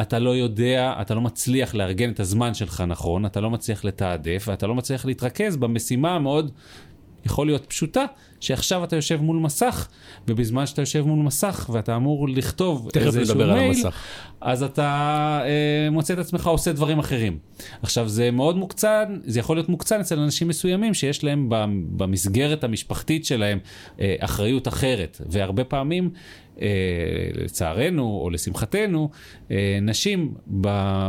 אתה 0.00 0.18
לא 0.18 0.36
יודע, 0.36 0.94
אתה 1.00 1.14
לא 1.14 1.20
מצליח 1.20 1.74
לארגן 1.74 2.10
את 2.10 2.20
הזמן 2.20 2.54
שלך 2.54 2.84
נכון, 2.86 3.26
אתה 3.26 3.40
לא 3.40 3.50
מצליח 3.50 3.84
לתעדף 3.84 4.44
ואתה 4.48 4.66
לא 4.66 4.74
מצליח 4.74 5.06
להתרכז 5.06 5.56
במשימה 5.56 6.14
המאוד 6.14 6.50
יכול 7.26 7.46
להיות 7.46 7.66
פשוטה, 7.66 8.04
שעכשיו 8.40 8.84
אתה 8.84 8.96
יושב 8.96 9.20
מול 9.22 9.36
מסך, 9.36 9.88
ובזמן 10.28 10.66
שאתה 10.66 10.82
יושב 10.82 11.06
מול 11.06 11.24
מסך 11.24 11.70
ואתה 11.72 11.96
אמור 11.96 12.28
לכתוב 12.28 12.88
איזשהו 12.96 13.38
מייל, 13.38 13.84
אז 14.40 14.62
אתה 14.62 15.40
אה, 15.44 15.90
מוצא 15.90 16.14
את 16.14 16.18
עצמך 16.18 16.46
עושה 16.46 16.72
דברים 16.72 16.98
אחרים. 16.98 17.38
עכשיו 17.82 18.08
זה 18.08 18.30
מאוד 18.30 18.56
מוקצן, 18.56 19.18
זה 19.24 19.40
יכול 19.40 19.56
להיות 19.56 19.68
מוקצן 19.68 20.00
אצל 20.00 20.18
אנשים 20.18 20.48
מסוימים 20.48 20.94
שיש 20.94 21.24
להם 21.24 21.48
במסגרת 21.96 22.64
המשפחתית 22.64 23.24
שלהם 23.24 23.58
אה, 24.00 24.14
אחריות 24.20 24.68
אחרת, 24.68 25.20
והרבה 25.26 25.64
פעמים 25.64 26.10
אה, 26.62 26.68
לצערנו 27.34 28.20
או 28.22 28.30
לשמחתנו, 28.30 29.10
אה, 29.50 29.78
נשים 29.82 30.34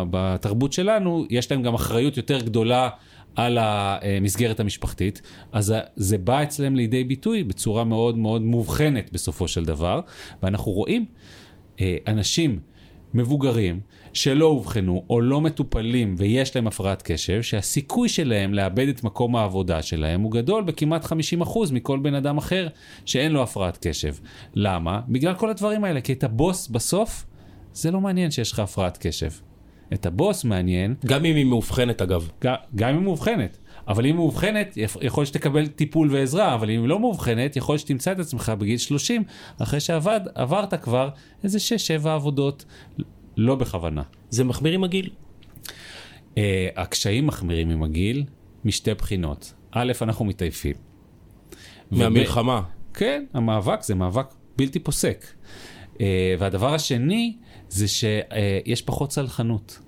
בתרבות 0.09 0.73
שלנו, 0.73 1.25
יש 1.29 1.51
להם 1.51 1.61
גם 1.61 1.73
אחריות 1.73 2.17
יותר 2.17 2.41
גדולה 2.41 2.89
על 3.37 3.57
המסגרת 3.61 4.59
המשפחתית, 4.59 5.21
אז 5.51 5.73
זה 5.95 6.17
בא 6.17 6.43
אצלם 6.43 6.75
לידי 6.75 7.03
ביטוי 7.03 7.43
בצורה 7.43 7.83
מאוד 7.83 8.17
מאוד 8.17 8.41
מובחנת 8.41 9.11
בסופו 9.13 9.47
של 9.47 9.65
דבר, 9.65 10.01
ואנחנו 10.43 10.71
רואים 10.71 11.05
אה, 11.81 11.97
אנשים 12.07 12.59
מבוגרים 13.13 13.79
שלא 14.13 14.45
אובחנו 14.45 15.03
או 15.09 15.21
לא 15.21 15.41
מטופלים 15.41 16.15
ויש 16.17 16.55
להם 16.55 16.67
הפרעת 16.67 17.01
קשב, 17.01 17.41
שהסיכוי 17.41 18.09
שלהם 18.09 18.53
לאבד 18.53 18.87
את 18.87 19.03
מקום 19.03 19.35
העבודה 19.35 19.81
שלהם 19.81 20.21
הוא 20.21 20.31
גדול 20.31 20.63
בכמעט 20.63 21.05
50% 21.05 21.09
מכל 21.71 21.99
בן 21.99 22.13
אדם 22.13 22.37
אחר 22.37 22.67
שאין 23.05 23.31
לו 23.31 23.43
הפרעת 23.43 23.87
קשב. 23.87 24.15
למה? 24.53 25.01
בגלל 25.07 25.33
כל 25.33 25.49
הדברים 25.49 25.83
האלה, 25.83 26.01
כי 26.01 26.13
את 26.13 26.23
הבוס 26.23 26.67
בסוף, 26.67 27.25
זה 27.73 27.91
לא 27.91 28.01
מעניין 28.01 28.31
שיש 28.31 28.51
לך 28.51 28.59
הפרעת 28.59 28.97
קשב. 29.01 29.31
את 29.93 30.05
הבוס 30.05 30.43
מעניין. 30.43 30.95
גם 31.05 31.25
אם 31.25 31.35
היא 31.35 31.45
מאובחנת 31.45 32.01
אגב. 32.01 32.29
גם 32.75 32.89
אם 32.89 32.95
היא 32.95 33.03
מאובחנת. 33.03 33.57
אבל 33.87 34.05
אם 34.05 34.09
היא 34.09 34.15
מאובחנת, 34.15 34.77
יכול 35.01 35.25
שתקבל 35.25 35.67
טיפול 35.67 36.11
ועזרה, 36.11 36.55
אבל 36.55 36.69
אם 36.69 36.81
היא 36.81 36.89
לא 36.89 36.99
מאובחנת, 36.99 37.55
יכול 37.55 37.77
שתמצא 37.77 38.11
את 38.11 38.19
עצמך 38.19 38.51
בגיל 38.59 38.77
30, 38.77 39.23
אחרי 39.61 39.79
שעברת 39.79 40.73
כבר 40.83 41.09
איזה 41.43 41.57
6-7 42.03 42.07
עבודות, 42.09 42.65
לא 43.37 43.55
בכוונה. 43.55 44.01
זה 44.29 44.43
מחמיר 44.43 44.73
עם 44.73 44.83
הגיל? 44.83 45.09
Uh, 46.35 46.39
הקשיים 46.75 47.27
מחמירים 47.27 47.69
עם 47.69 47.83
הגיל, 47.83 48.23
משתי 48.65 48.93
בחינות. 48.93 49.53
א', 49.71 49.91
אנחנו 50.01 50.25
מתעייפים. 50.25 50.75
מהמלחמה. 51.91 52.57
וב... 52.57 52.97
כן, 52.97 53.25
המאבק 53.33 53.83
זה 53.83 53.95
מאבק 53.95 54.33
בלתי 54.57 54.79
פוסק. 54.79 55.25
Uh, 55.97 55.99
והדבר 56.39 56.73
השני, 56.73 57.35
זה 57.69 57.87
שיש 57.87 58.81
פחות 58.81 59.11
סלחנות. 59.11 59.79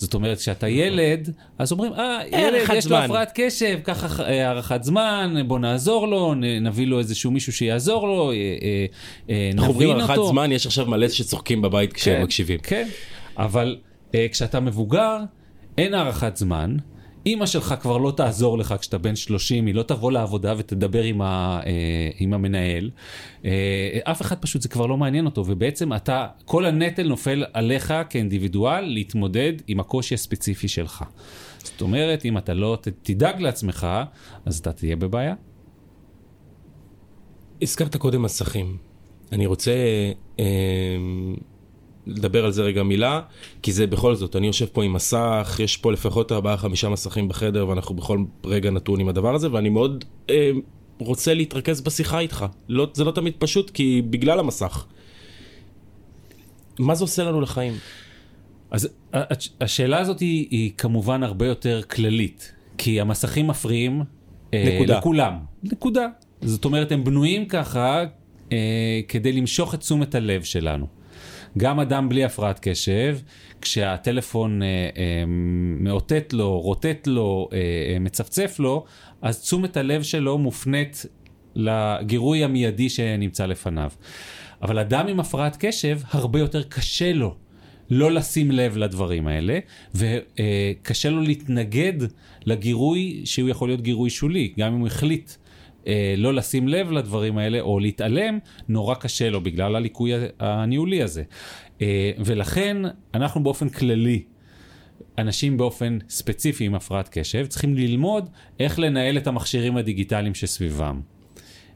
זאת 0.00 0.14
אומרת, 0.14 0.38
כשאתה 0.38 0.68
ילד, 0.68 1.32
אז 1.58 1.72
אומרים, 1.72 1.92
אה, 1.92 2.20
ילד, 2.32 2.62
יש 2.74 2.86
לו 2.86 2.96
הפרעת 2.96 3.32
קשב, 3.34 3.78
ככה 3.84 4.24
אה, 4.24 4.48
הארכת 4.48 4.82
זמן, 4.82 5.34
בוא 5.46 5.58
נעזור 5.58 6.08
לו, 6.08 6.34
נביא 6.60 6.86
לו 6.86 6.98
איזשהו 6.98 7.30
מישהו 7.30 7.52
שיעזור 7.52 8.06
לו, 8.06 8.30
אה, 8.30 8.36
אה, 9.30 9.50
נבין 9.54 9.58
אותו. 9.58 9.70
אנחנו 9.70 9.74
אומרים 9.74 9.90
הארכת 9.90 10.22
זמן, 10.28 10.52
יש 10.52 10.66
עכשיו 10.66 10.86
מלא 10.86 11.08
שצוחקים 11.08 11.62
בבית 11.62 11.92
כשהם 11.92 12.16
כן, 12.16 12.22
מקשיבים. 12.22 12.58
כן, 12.58 12.88
אבל 13.36 13.76
כשאתה 14.32 14.60
מבוגר, 14.60 15.18
אין 15.78 15.94
הארכת 15.94 16.36
זמן. 16.36 16.76
אימא 17.26 17.46
שלך 17.46 17.74
כבר 17.80 17.98
לא 17.98 18.12
תעזור 18.16 18.58
לך 18.58 18.74
כשאתה 18.80 18.98
בן 18.98 19.16
30, 19.16 19.66
היא 19.66 19.74
לא 19.74 19.82
תבוא 19.82 20.12
לעבודה 20.12 20.54
ותדבר 20.58 21.02
עם, 21.02 21.22
ה, 21.22 21.60
אה, 21.66 22.10
עם 22.18 22.34
המנהל. 22.34 22.90
אה, 23.44 23.98
אף 24.04 24.22
אחד 24.22 24.38
פשוט, 24.38 24.62
זה 24.62 24.68
כבר 24.68 24.86
לא 24.86 24.96
מעניין 24.96 25.26
אותו, 25.26 25.44
ובעצם 25.46 25.92
אתה, 25.92 26.26
כל 26.44 26.64
הנטל 26.66 27.08
נופל 27.08 27.44
עליך 27.52 27.94
כאינדיבידואל 28.10 28.80
להתמודד 28.80 29.52
עם 29.66 29.80
הקושי 29.80 30.14
הספציפי 30.14 30.68
שלך. 30.68 31.04
זאת 31.58 31.80
אומרת, 31.80 32.24
אם 32.24 32.38
אתה 32.38 32.54
לא 32.54 32.78
תדאג 33.02 33.40
לעצמך, 33.40 33.86
אז 34.46 34.58
אתה 34.58 34.72
תהיה 34.72 34.96
בבעיה. 34.96 35.34
הזכרת 37.62 37.96
קודם 37.96 38.22
מסכים. 38.22 38.76
אני 39.32 39.46
רוצה... 39.46 39.72
אה, 40.38 40.44
לדבר 42.16 42.44
על 42.44 42.52
זה 42.52 42.62
רגע 42.62 42.82
מילה, 42.82 43.20
כי 43.62 43.72
זה 43.72 43.86
בכל 43.86 44.14
זאת, 44.14 44.36
אני 44.36 44.46
יושב 44.46 44.66
פה 44.66 44.84
עם 44.84 44.92
מסך, 44.92 45.60
יש 45.62 45.76
פה 45.76 45.92
לפחות 45.92 46.32
4-5 46.32 46.34
מסכים 46.90 47.28
בחדר, 47.28 47.68
ואנחנו 47.68 47.94
בכל 47.94 48.24
רגע 48.44 48.70
נתון 48.70 49.00
עם 49.00 49.08
הדבר 49.08 49.34
הזה, 49.34 49.52
ואני 49.52 49.68
מאוד 49.68 50.04
אה, 50.30 50.50
רוצה 50.98 51.34
להתרכז 51.34 51.80
בשיחה 51.80 52.18
איתך. 52.18 52.46
לא, 52.68 52.90
זה 52.94 53.04
לא 53.04 53.10
תמיד 53.10 53.32
פשוט, 53.38 53.70
כי 53.70 54.02
בגלל 54.10 54.38
המסך. 54.38 54.86
מה 56.78 56.94
זה 56.94 57.04
עושה 57.04 57.24
לנו 57.24 57.40
לחיים? 57.40 57.74
אז 58.70 58.88
השאלה 59.60 59.98
הזאת 59.98 60.20
היא, 60.20 60.46
היא 60.50 60.70
כמובן 60.78 61.22
הרבה 61.22 61.46
יותר 61.46 61.80
כללית, 61.82 62.52
כי 62.78 63.00
המסכים 63.00 63.46
מפריעים 63.46 64.02
אה, 64.54 64.72
נקודה. 64.74 64.98
לכולם. 64.98 65.38
נקודה. 65.62 66.06
זאת 66.40 66.64
אומרת, 66.64 66.92
הם 66.92 67.04
בנויים 67.04 67.46
ככה 67.48 68.04
אה, 68.52 69.00
כדי 69.08 69.32
למשוך 69.32 69.74
את 69.74 69.80
תשומת 69.80 70.14
הלב 70.14 70.42
שלנו. 70.42 70.99
גם 71.58 71.80
אדם 71.80 72.08
בלי 72.08 72.24
הפרעת 72.24 72.58
קשב, 72.62 73.18
כשהטלפון 73.60 74.62
אה, 74.62 74.68
אה, 74.68 75.24
מאותת 75.80 76.32
לו, 76.32 76.60
רוטט 76.60 77.06
לו, 77.06 77.48
אה, 77.52 77.58
אה, 77.58 77.98
מצפצף 77.98 78.56
לו, 78.58 78.84
אז 79.22 79.40
תשומת 79.40 79.76
הלב 79.76 80.02
שלו 80.02 80.38
מופנית 80.38 81.06
לגירוי 81.54 82.44
המיידי 82.44 82.88
שנמצא 82.88 83.46
לפניו. 83.46 83.90
אבל 84.62 84.78
אדם 84.78 85.06
עם 85.06 85.20
הפרעת 85.20 85.56
קשב, 85.60 86.00
הרבה 86.10 86.38
יותר 86.38 86.62
קשה 86.62 87.12
לו 87.12 87.34
לא 87.90 88.12
לשים 88.12 88.50
לב 88.50 88.76
לדברים 88.76 89.26
האלה, 89.26 89.58
וקשה 89.94 91.10
לו 91.10 91.20
להתנגד 91.20 91.94
לגירוי 92.46 93.22
שהוא 93.24 93.48
יכול 93.48 93.68
להיות 93.68 93.80
גירוי 93.80 94.10
שולי, 94.10 94.52
גם 94.58 94.72
אם 94.72 94.78
הוא 94.78 94.86
החליט 94.86 95.32
אה, 95.86 96.14
לא 96.16 96.34
לשים 96.34 96.68
לב 96.68 96.92
לדברים 96.92 97.38
האלה 97.38 97.60
או 97.60 97.80
להתעלם, 97.80 98.38
נורא 98.68 98.94
קשה 98.94 99.30
לו 99.30 99.40
בגלל 99.40 99.76
הליקוי 99.76 100.12
הניהולי 100.40 101.02
הזה. 101.02 101.22
אה, 101.82 102.10
ולכן 102.18 102.76
אנחנו 103.14 103.42
באופן 103.42 103.68
כללי, 103.68 104.22
אנשים 105.18 105.56
באופן 105.56 105.98
ספציפי 106.08 106.64
עם 106.64 106.74
הפרעת 106.74 107.08
קשב, 107.12 107.46
צריכים 107.46 107.74
ללמוד 107.74 108.28
איך 108.60 108.78
לנהל 108.78 109.18
את 109.18 109.26
המכשירים 109.26 109.76
הדיגיטליים 109.76 110.34
שסביבם. 110.34 111.00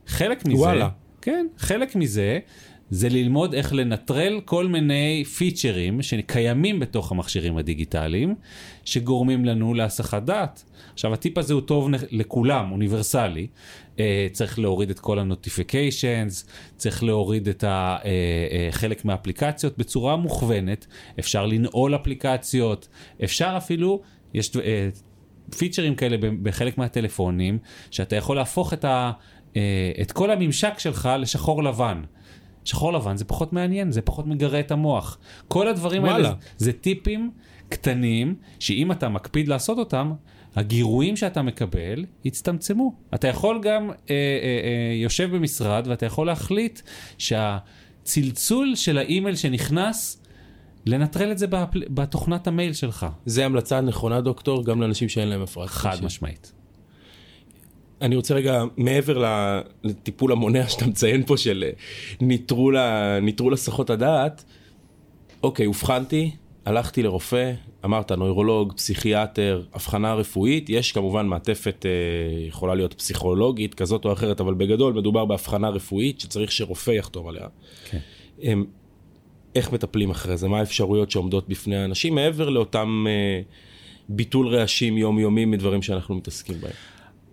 חלק 0.07 0.45
מזה, 0.45 0.57
וואלה. 0.57 0.89
כן, 1.21 1.47
חלק 1.57 1.95
מזה 1.95 2.39
זה 2.89 3.09
ללמוד 3.09 3.53
איך 3.53 3.73
לנטרל 3.73 4.41
כל 4.45 4.67
מיני 4.67 5.23
פיצ'רים 5.37 6.01
שקיימים 6.01 6.79
בתוך 6.79 7.11
המכשירים 7.11 7.57
הדיגיטליים, 7.57 8.35
שגורמים 8.85 9.45
לנו 9.45 9.73
להסחת 9.73 10.23
דעת. 10.23 10.63
עכשיו, 10.93 11.13
הטיפ 11.13 11.37
הזה 11.37 11.53
הוא 11.53 11.61
טוב 11.61 11.89
לכולם, 12.11 12.71
אוניברסלי. 12.71 13.47
uh, 13.95 13.97
צריך 14.31 14.59
להוריד 14.59 14.89
את 14.89 14.99
כל 14.99 15.19
ה 15.19 15.27
notifications, 15.27 16.45
צריך 16.77 17.03
להוריד 17.03 17.47
את 17.47 17.63
ה, 17.63 17.97
uh, 18.01 18.03
uh, 18.03 18.71
חלק 18.71 19.05
מהאפליקציות 19.05 19.77
בצורה 19.77 20.15
מוכוונת. 20.15 20.87
אפשר 21.19 21.45
לנעול 21.45 21.95
אפליקציות, 21.95 22.87
אפשר 23.23 23.53
אפילו, 23.57 24.01
יש 24.33 24.49
uh, 24.49 24.59
פיצ'רים 25.57 25.95
כאלה 25.95 26.17
בחלק 26.43 26.77
מהטלפונים, 26.77 27.57
שאתה 27.91 28.15
יכול 28.15 28.35
להפוך 28.35 28.73
את, 28.73 28.85
ה, 28.85 29.11
uh, 29.53 29.57
את 30.01 30.11
כל 30.11 30.31
הממשק 30.31 30.79
שלך 30.79 31.09
לשחור 31.19 31.63
לבן. 31.63 32.01
שחור 32.65 32.93
לבן 32.93 33.17
זה 33.17 33.25
פחות 33.25 33.53
מעניין, 33.53 33.91
זה 33.91 34.01
פחות 34.01 34.27
מגרה 34.27 34.59
את 34.59 34.71
המוח. 34.71 35.17
כל 35.47 35.67
הדברים 35.67 36.03
וואלה. 36.03 36.15
האלה 36.15 36.33
זה 36.57 36.73
טיפים 36.73 37.31
קטנים, 37.69 38.35
שאם 38.59 38.91
אתה 38.91 39.09
מקפיד 39.09 39.47
לעשות 39.47 39.77
אותם, 39.77 40.13
הגירויים 40.55 41.15
שאתה 41.15 41.41
מקבל 41.41 42.05
יצטמצמו. 42.25 42.95
אתה 43.15 43.27
יכול 43.27 43.59
גם, 43.61 43.89
אה, 43.89 43.95
אה, 44.09 44.13
אה, 44.13 44.93
יושב 45.01 45.35
במשרד 45.35 45.87
ואתה 45.87 46.05
יכול 46.05 46.27
להחליט 46.27 46.81
שהצלצול 47.17 48.75
של 48.75 48.97
האימייל 48.97 49.35
שנכנס, 49.35 50.21
לנטרל 50.85 51.31
את 51.31 51.37
זה. 51.37 51.47
בתוכנת 51.73 52.47
המייל 52.47 52.73
שלך. 52.73 53.05
זה 53.25 53.45
המלצה 53.45 53.81
נכונה, 53.81 54.21
דוקטור, 54.21 54.65
גם 54.65 54.81
לאנשים 54.81 55.09
שאין 55.09 55.27
להם 55.27 55.41
הפרעת 55.41 55.69
חד 55.69 55.97
משמעית. 56.03 56.51
אני 58.01 58.15
רוצה 58.15 58.33
רגע, 58.35 58.63
מעבר 58.77 59.23
לטיפול 59.83 60.31
המונע 60.31 60.67
שאתה 60.67 60.87
מציין 60.87 61.25
פה 61.25 61.37
של 61.37 61.63
ניטרול 62.21 63.53
הסחות 63.53 63.89
הדעת, 63.89 64.43
אוקיי, 65.43 65.65
אובחנתי, 65.65 66.31
הלכתי 66.65 67.03
לרופא, 67.03 67.53
אמרת 67.85 68.11
נוירולוג, 68.11 68.73
פסיכיאטר, 68.73 69.63
הבחנה 69.73 70.13
רפואית, 70.13 70.69
יש 70.69 70.91
כמובן 70.91 71.27
מעטפת, 71.27 71.85
אה, 71.85 72.47
יכולה 72.47 72.75
להיות 72.75 72.93
פסיכולוגית 72.93 73.73
כזאת 73.73 74.05
או 74.05 74.13
אחרת, 74.13 74.39
אבל 74.39 74.53
בגדול 74.53 74.93
מדובר 74.93 75.25
בהבחנה 75.25 75.69
רפואית 75.69 76.19
שצריך 76.19 76.51
שרופא 76.51 76.91
יחתום 76.91 77.27
עליה. 77.27 77.47
כן. 77.89 77.97
הם, 78.41 78.65
איך 79.55 79.73
מטפלים 79.73 80.09
אחרי 80.09 80.37
זה? 80.37 80.47
מה 80.47 80.59
האפשרויות 80.59 81.11
שעומדות 81.11 81.49
בפני 81.49 81.75
האנשים 81.75 82.15
מעבר 82.15 82.49
לאותם 82.49 83.05
אה, 83.07 83.41
ביטול 84.09 84.47
רעשים 84.47 84.97
יומיומי 84.97 85.45
מדברים 85.45 85.81
שאנחנו 85.81 86.15
מתעסקים 86.15 86.61
בהם? 86.61 86.73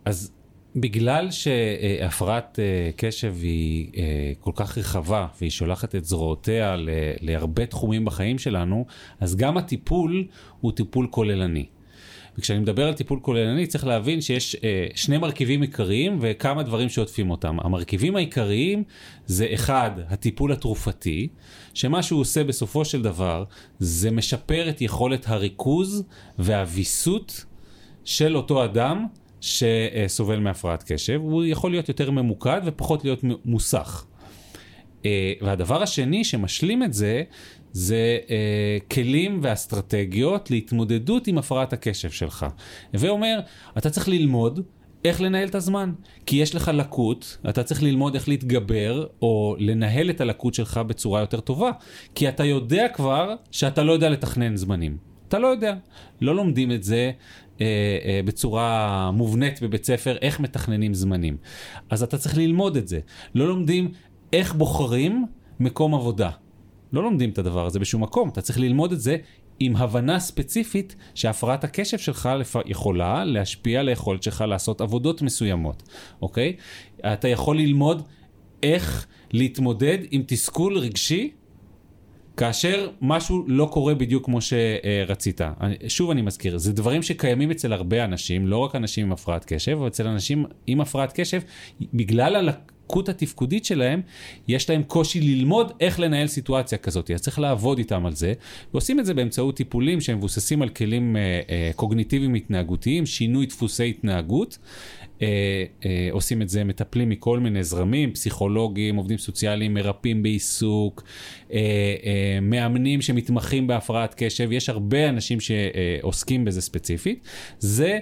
אז 0.04 0.32
בגלל 0.76 1.30
שהפרעת 1.30 2.58
אה, 2.58 2.90
קשב 2.96 3.34
היא 3.42 3.90
אה, 3.96 4.32
כל 4.40 4.52
כך 4.54 4.78
רחבה 4.78 5.26
והיא 5.40 5.50
שולחת 5.50 5.94
את 5.94 6.04
זרועותיה 6.04 6.76
להרבה 7.20 7.66
תחומים 7.66 8.04
בחיים 8.04 8.38
שלנו, 8.38 8.86
אז 9.20 9.36
גם 9.36 9.56
הטיפול 9.56 10.24
הוא 10.60 10.72
טיפול 10.72 11.06
כוללני. 11.10 11.66
וכשאני 12.38 12.58
מדבר 12.58 12.88
על 12.88 12.94
טיפול 12.94 13.18
כוללני 13.22 13.66
צריך 13.66 13.86
להבין 13.86 14.20
שיש 14.20 14.56
אה, 14.64 14.86
שני 14.94 15.18
מרכיבים 15.18 15.62
עיקריים 15.62 16.18
וכמה 16.20 16.62
דברים 16.62 16.88
שעוטפים 16.88 17.30
אותם. 17.30 17.56
המרכיבים 17.60 18.16
העיקריים 18.16 18.84
זה 19.26 19.46
אחד, 19.54 19.90
הטיפול 20.08 20.52
התרופתי, 20.52 21.28
שמה 21.74 22.02
שהוא 22.02 22.20
עושה 22.20 22.44
בסופו 22.44 22.84
של 22.84 23.02
דבר 23.02 23.44
זה 23.78 24.10
משפר 24.10 24.68
את 24.68 24.80
יכולת 24.80 25.28
הריכוז 25.28 26.04
והוויסות 26.38 27.44
של 28.04 28.36
אותו 28.36 28.64
אדם 28.64 29.06
שסובל 29.42 30.38
מהפרעת 30.38 30.92
קשב, 30.92 31.20
הוא 31.22 31.44
יכול 31.44 31.70
להיות 31.70 31.88
יותר 31.88 32.10
ממוקד 32.10 32.60
ופחות 32.64 33.04
להיות 33.04 33.24
מוסך. 33.44 34.04
אה, 35.04 35.32
והדבר 35.40 35.82
השני 35.82 36.24
שמשלים 36.24 36.82
את 36.82 36.92
זה, 36.92 37.22
זה 37.72 38.18
אה, 38.30 38.78
כלים 38.92 39.40
ואסטרטגיות 39.42 40.50
להתמודדות 40.50 41.26
עם 41.26 41.38
הפרעת 41.38 41.72
הקשב 41.72 42.10
שלך. 42.10 42.46
הווה 42.94 43.10
אומר, 43.10 43.40
אתה 43.78 43.90
צריך 43.90 44.08
ללמוד 44.08 44.60
איך 45.04 45.20
לנהל 45.20 45.48
את 45.48 45.54
הזמן. 45.54 45.92
כי 46.26 46.36
יש 46.36 46.54
לך 46.54 46.70
לקות, 46.74 47.38
אתה 47.48 47.62
צריך 47.62 47.82
ללמוד 47.82 48.14
איך 48.14 48.28
להתגבר 48.28 49.06
או 49.22 49.56
לנהל 49.58 50.10
את 50.10 50.20
הלקות 50.20 50.54
שלך 50.54 50.80
בצורה 50.86 51.20
יותר 51.20 51.40
טובה. 51.40 51.70
כי 52.14 52.28
אתה 52.28 52.44
יודע 52.44 52.88
כבר 52.88 53.34
שאתה 53.50 53.82
לא 53.82 53.92
יודע 53.92 54.10
לתכנן 54.10 54.56
זמנים. 54.56 55.11
אתה 55.32 55.40
לא 55.40 55.46
יודע. 55.46 55.74
לא 56.20 56.34
לומדים 56.34 56.72
את 56.72 56.82
זה 56.82 57.10
אה, 57.60 57.66
אה, 58.04 58.20
בצורה 58.24 59.10
מובנית 59.10 59.62
בבית 59.62 59.84
ספר, 59.84 60.16
איך 60.22 60.40
מתכננים 60.40 60.94
זמנים. 60.94 61.36
אז 61.90 62.02
אתה 62.02 62.18
צריך 62.18 62.36
ללמוד 62.36 62.76
את 62.76 62.88
זה. 62.88 63.00
לא 63.34 63.48
לומדים 63.48 63.92
איך 64.32 64.54
בוחרים 64.54 65.26
מקום 65.60 65.94
עבודה. 65.94 66.30
לא 66.92 67.02
לומדים 67.02 67.30
את 67.30 67.38
הדבר 67.38 67.66
הזה 67.66 67.78
בשום 67.78 68.02
מקום, 68.02 68.28
אתה 68.28 68.40
צריך 68.40 68.58
ללמוד 68.58 68.92
את 68.92 69.00
זה 69.00 69.16
עם 69.60 69.76
הבנה 69.76 70.20
ספציפית 70.20 70.96
שהפרעת 71.14 71.64
הקשב 71.64 71.98
שלך 71.98 72.28
יכולה 72.66 73.24
להשפיע 73.24 73.80
על 73.80 73.88
היכולת 73.88 74.22
שלך 74.22 74.44
לעשות 74.48 74.80
עבודות 74.80 75.22
מסוימות, 75.22 75.82
אוקיי? 76.22 76.56
אתה 77.00 77.28
יכול 77.28 77.56
ללמוד 77.56 78.02
איך 78.62 79.06
להתמודד 79.32 79.98
עם 80.10 80.22
תסכול 80.26 80.78
רגשי 80.78 81.30
כאשר 82.36 82.88
משהו 83.00 83.44
לא 83.46 83.68
קורה 83.72 83.94
בדיוק 83.94 84.24
כמו 84.24 84.38
שרצית. 84.40 85.40
שוב 85.88 86.10
אני 86.10 86.22
מזכיר, 86.22 86.58
זה 86.58 86.72
דברים 86.72 87.02
שקיימים 87.02 87.50
אצל 87.50 87.72
הרבה 87.72 88.04
אנשים, 88.04 88.46
לא 88.46 88.58
רק 88.58 88.76
אנשים 88.76 89.06
עם 89.06 89.12
הפרעת 89.12 89.44
קשב, 89.44 89.72
אבל 89.72 89.86
אצל 89.86 90.06
אנשים 90.06 90.44
עם 90.66 90.80
הפרעת 90.80 91.12
קשב, 91.20 91.40
בגלל 91.94 92.36
הלקות 92.82 93.08
התפקודית 93.08 93.64
שלהם, 93.64 94.00
יש 94.48 94.70
להם 94.70 94.82
קושי 94.82 95.20
ללמוד 95.20 95.72
איך 95.80 96.00
לנהל 96.00 96.26
סיטואציה 96.26 96.78
כזאת. 96.78 97.10
אז 97.10 97.22
צריך 97.22 97.38
לעבוד 97.38 97.78
איתם 97.78 98.06
על 98.06 98.14
זה, 98.14 98.32
ועושים 98.72 99.00
את 99.00 99.06
זה 99.06 99.14
באמצעות 99.14 99.56
טיפולים 99.56 100.00
שהם 100.00 100.18
מבוססים 100.18 100.62
על 100.62 100.68
כלים 100.68 101.16
אה, 101.16 101.40
אה, 101.50 101.70
קוגניטיביים 101.76 102.34
התנהגותיים, 102.34 103.06
שינוי 103.06 103.46
דפוסי 103.46 103.88
התנהגות. 103.88 104.58
אה, 105.22 105.64
אה, 105.84 106.08
עושים 106.10 106.42
את 106.42 106.48
זה 106.48 106.64
מטפלים 106.64 107.08
מכל 107.08 107.40
מיני 107.40 107.64
זרמים, 107.64 108.12
פסיכולוגים, 108.12 108.96
עובדים 108.96 109.18
סוציאליים, 109.18 109.74
מרפאים 109.74 110.22
בעיסוק, 110.22 111.02
אה, 111.52 111.58
אה, 112.04 112.38
מאמנים 112.42 113.02
שמתמחים 113.02 113.66
בהפרעת 113.66 114.14
קשב, 114.16 114.52
יש 114.52 114.68
הרבה 114.68 115.08
אנשים 115.08 115.38
שעוסקים 115.40 116.44
בזה 116.44 116.60
ספציפית. 116.60 117.20
זה... 117.58 117.98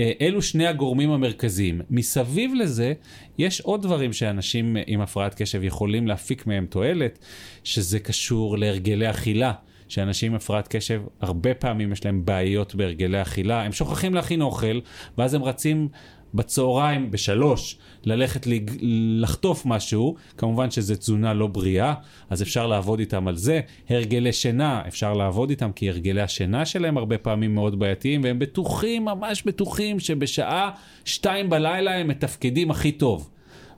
אה, 0.00 0.12
אלו 0.20 0.42
שני 0.42 0.66
הגורמים 0.66 1.10
המרכזיים. 1.10 1.80
מסביב 1.90 2.54
לזה, 2.54 2.92
יש 3.38 3.60
עוד 3.60 3.82
דברים 3.82 4.12
שאנשים 4.12 4.76
עם 4.86 5.00
הפרעת 5.00 5.34
קשב 5.34 5.64
יכולים 5.64 6.06
להפיק 6.06 6.46
מהם 6.46 6.66
תועלת, 6.66 7.18
שזה 7.64 7.98
קשור 7.98 8.58
להרגלי 8.58 9.10
אכילה. 9.10 9.52
שאנשים 9.94 10.32
עם 10.32 10.36
הפרעת 10.36 10.68
קשב, 10.68 11.02
הרבה 11.20 11.54
פעמים 11.54 11.92
יש 11.92 12.04
להם 12.04 12.24
בעיות 12.24 12.74
בהרגלי 12.74 13.22
אכילה, 13.22 13.62
הם 13.62 13.72
שוכחים 13.72 14.14
להכין 14.14 14.42
אוכל, 14.42 14.80
ואז 15.18 15.34
הם 15.34 15.44
רצים 15.44 15.88
בצהריים, 16.34 17.10
בשלוש, 17.10 17.78
ללכת 18.04 18.46
לחטוף 19.20 19.66
משהו, 19.66 20.14
כמובן 20.38 20.70
שזו 20.70 20.96
תזונה 20.96 21.34
לא 21.34 21.46
בריאה, 21.46 21.94
אז 22.30 22.42
אפשר 22.42 22.66
לעבוד 22.66 22.98
איתם 22.98 23.28
על 23.28 23.36
זה. 23.36 23.60
הרגלי 23.88 24.32
שינה, 24.32 24.82
אפשר 24.88 25.12
לעבוד 25.12 25.50
איתם, 25.50 25.72
כי 25.72 25.88
הרגלי 25.90 26.20
השינה 26.20 26.66
שלהם 26.66 26.96
הרבה 26.96 27.18
פעמים 27.18 27.54
מאוד 27.54 27.78
בעייתיים, 27.78 28.24
והם 28.24 28.38
בטוחים, 28.38 29.04
ממש 29.04 29.42
בטוחים, 29.46 30.00
שבשעה 30.00 30.70
שתיים 31.04 31.50
בלילה 31.50 31.94
הם 31.94 32.08
מתפקדים 32.08 32.70
הכי 32.70 32.92
טוב. 32.92 33.30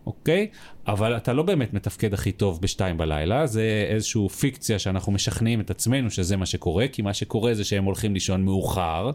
אוקיי? 0.07 0.47
אבל 0.87 1.17
אתה 1.17 1.33
לא 1.33 1.43
באמת 1.43 1.75
מתפקד 1.75 2.15
הכי 2.15 2.33
טוב 2.33 2.61
בשתיים 2.63 2.99
בלילה, 2.99 3.47
זה 3.47 3.87
איזושהי 3.89 4.29
פיקציה 4.29 4.79
שאנחנו 4.79 5.13
משכנעים 5.13 5.61
את 5.61 5.71
עצמנו 5.71 6.11
שזה 6.11 6.37
מה 6.37 6.47
שקורה, 6.47 6.89
כי 6.93 7.03
מה 7.03 7.15
שקורה 7.15 7.55
זה 7.55 7.65
שהם 7.65 7.85
הולכים 7.85 8.15
לישון 8.15 8.45
מאוחר. 8.45 9.11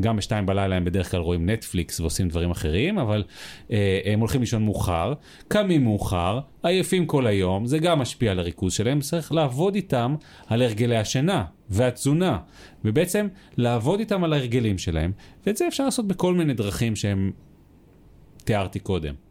גם 0.00 0.16
בשתיים 0.16 0.46
בלילה 0.46 0.76
הם 0.76 0.84
בדרך 0.84 1.10
כלל 1.10 1.20
רואים 1.20 1.50
נטפליקס 1.50 2.00
ועושים 2.00 2.28
דברים 2.28 2.50
אחרים, 2.50 2.98
אבל 2.98 3.24
אה, 3.70 4.00
הם 4.04 4.20
הולכים 4.20 4.40
לישון 4.40 4.64
מאוחר, 4.64 5.12
קמים 5.48 5.84
מאוחר, 5.84 6.40
עייפים 6.62 7.06
כל 7.06 7.26
היום, 7.26 7.66
זה 7.66 7.78
גם 7.78 7.98
משפיע 7.98 8.30
על 8.30 8.38
הריכוז 8.38 8.72
שלהם, 8.72 9.00
צריך 9.00 9.32
לעבוד 9.32 9.74
איתם 9.74 10.14
על 10.46 10.62
הרגלי 10.62 10.96
השינה 10.96 11.44
והתזונה, 11.70 12.38
ובעצם 12.84 13.28
לעבוד 13.56 14.00
איתם 14.00 14.24
על 14.24 14.32
ההרגלים 14.32 14.78
שלהם, 14.78 15.12
ואת 15.46 15.56
זה 15.56 15.68
אפשר 15.68 15.84
לעשות 15.84 16.06
בכל 16.06 16.34
מיני 16.34 16.54
דרכים 16.54 16.96
שהם 16.96 17.32
תיארתי 18.44 18.78
קודם. 18.78 19.25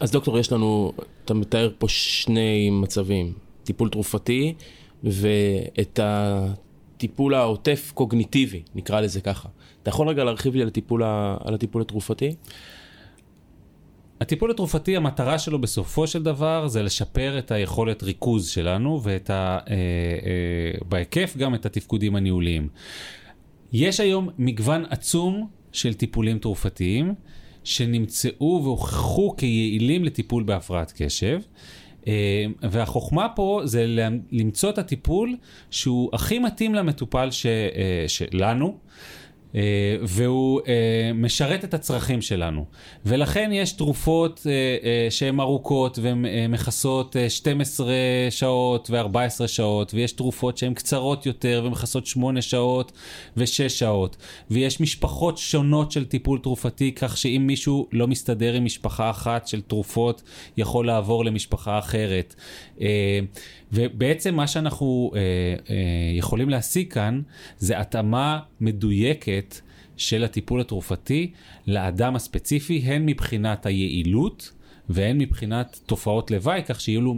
אז 0.00 0.10
דוקטור, 0.10 0.38
יש 0.38 0.52
לנו, 0.52 0.92
אתה 1.24 1.34
מתאר 1.34 1.70
פה 1.78 1.88
שני 1.88 2.70
מצבים, 2.70 3.32
טיפול 3.64 3.88
תרופתי 3.88 4.54
ואת 5.04 6.00
הטיפול 6.02 7.34
העוטף 7.34 7.92
קוגניטיבי, 7.94 8.62
נקרא 8.74 9.00
לזה 9.00 9.20
ככה. 9.20 9.48
אתה 9.82 9.90
יכול 9.90 10.08
רגע 10.08 10.24
להרחיב 10.24 10.54
לי 10.54 10.62
על 10.62 10.68
הטיפול, 10.68 11.02
על 11.44 11.54
הטיפול 11.54 11.82
התרופתי? 11.82 12.34
הטיפול 14.20 14.50
התרופתי, 14.50 14.96
המטרה 14.96 15.38
שלו 15.38 15.58
בסופו 15.58 16.06
של 16.06 16.22
דבר 16.22 16.68
זה 16.68 16.82
לשפר 16.82 17.38
את 17.38 17.50
היכולת 17.50 18.02
ריכוז 18.02 18.48
שלנו 18.48 19.00
ואת 19.02 19.30
ה... 19.30 19.34
אה, 19.34 19.74
אה, 19.74 20.78
בהיקף 20.88 21.36
גם 21.36 21.54
את 21.54 21.66
התפקודים 21.66 22.16
הניהוליים. 22.16 22.68
יש 23.72 24.00
היום 24.00 24.28
מגוון 24.38 24.84
עצום 24.90 25.48
של 25.72 25.94
טיפולים 25.94 26.38
תרופתיים 26.38 27.14
שנמצאו 27.66 28.60
והוכחו 28.64 29.34
כיעילים 29.36 30.04
לטיפול 30.04 30.42
בהפרעת 30.42 30.92
קשב. 30.96 31.40
אה, 32.06 32.44
והחוכמה 32.62 33.28
פה 33.28 33.60
זה 33.64 33.86
למצוא 34.32 34.70
את 34.70 34.78
הטיפול 34.78 35.36
שהוא 35.70 36.10
הכי 36.12 36.38
מתאים 36.38 36.74
למטופל 36.74 37.30
ש, 37.30 37.46
שלנו. 38.06 38.78
אה, 39.56 39.96
והוא 40.02 40.60
אה, 40.68 41.10
משרת 41.14 41.64
את 41.64 41.74
הצרכים 41.74 42.22
שלנו. 42.22 42.64
ולכן 43.06 43.50
יש 43.52 43.72
תרופות 43.72 44.46
אה, 44.46 45.10
שהן 45.10 45.40
ארוכות 45.40 45.98
והן 45.98 46.24
מכסות 46.48 47.16
12 47.28 47.92
שעות 48.30 48.90
ו-14 48.90 49.46
שעות, 49.46 49.94
ויש 49.94 50.12
תרופות 50.12 50.58
שהן 50.58 50.74
קצרות 50.74 51.26
יותר 51.26 51.62
ומכסות 51.66 52.06
8 52.06 52.42
שעות 52.42 52.92
ו-6 53.36 53.68
שעות. 53.68 54.16
ויש 54.50 54.80
משפחות 54.80 55.38
שונות 55.38 55.92
של 55.92 56.04
טיפול 56.04 56.38
תרופתי, 56.38 56.92
כך 56.92 57.16
שאם 57.16 57.42
מישהו 57.46 57.88
לא 57.92 58.06
מסתדר 58.06 58.54
עם 58.54 58.64
משפחה 58.64 59.10
אחת 59.10 59.48
של 59.48 59.60
תרופות, 59.60 60.22
יכול 60.56 60.86
לעבור 60.86 61.24
למשפחה 61.24 61.78
אחרת. 61.78 62.34
ובעצם 63.72 64.34
מה 64.34 64.46
שאנחנו 64.46 65.10
אה, 65.14 65.20
אה, 65.70 65.76
יכולים 66.18 66.48
להשיג 66.48 66.92
כאן 66.92 67.20
זה 67.58 67.80
התאמה 67.80 68.40
מדויקת 68.60 69.60
של 69.96 70.24
הטיפול 70.24 70.60
התרופתי 70.60 71.32
לאדם 71.66 72.16
הספציפי, 72.16 72.78
הן 72.78 73.06
מבחינת 73.06 73.66
היעילות 73.66 74.52
והן 74.88 75.18
מבחינת 75.18 75.80
תופעות 75.86 76.30
לוואי, 76.30 76.62
כך 76.66 76.80
שיהיו 76.80 77.00
לו, 77.00 77.14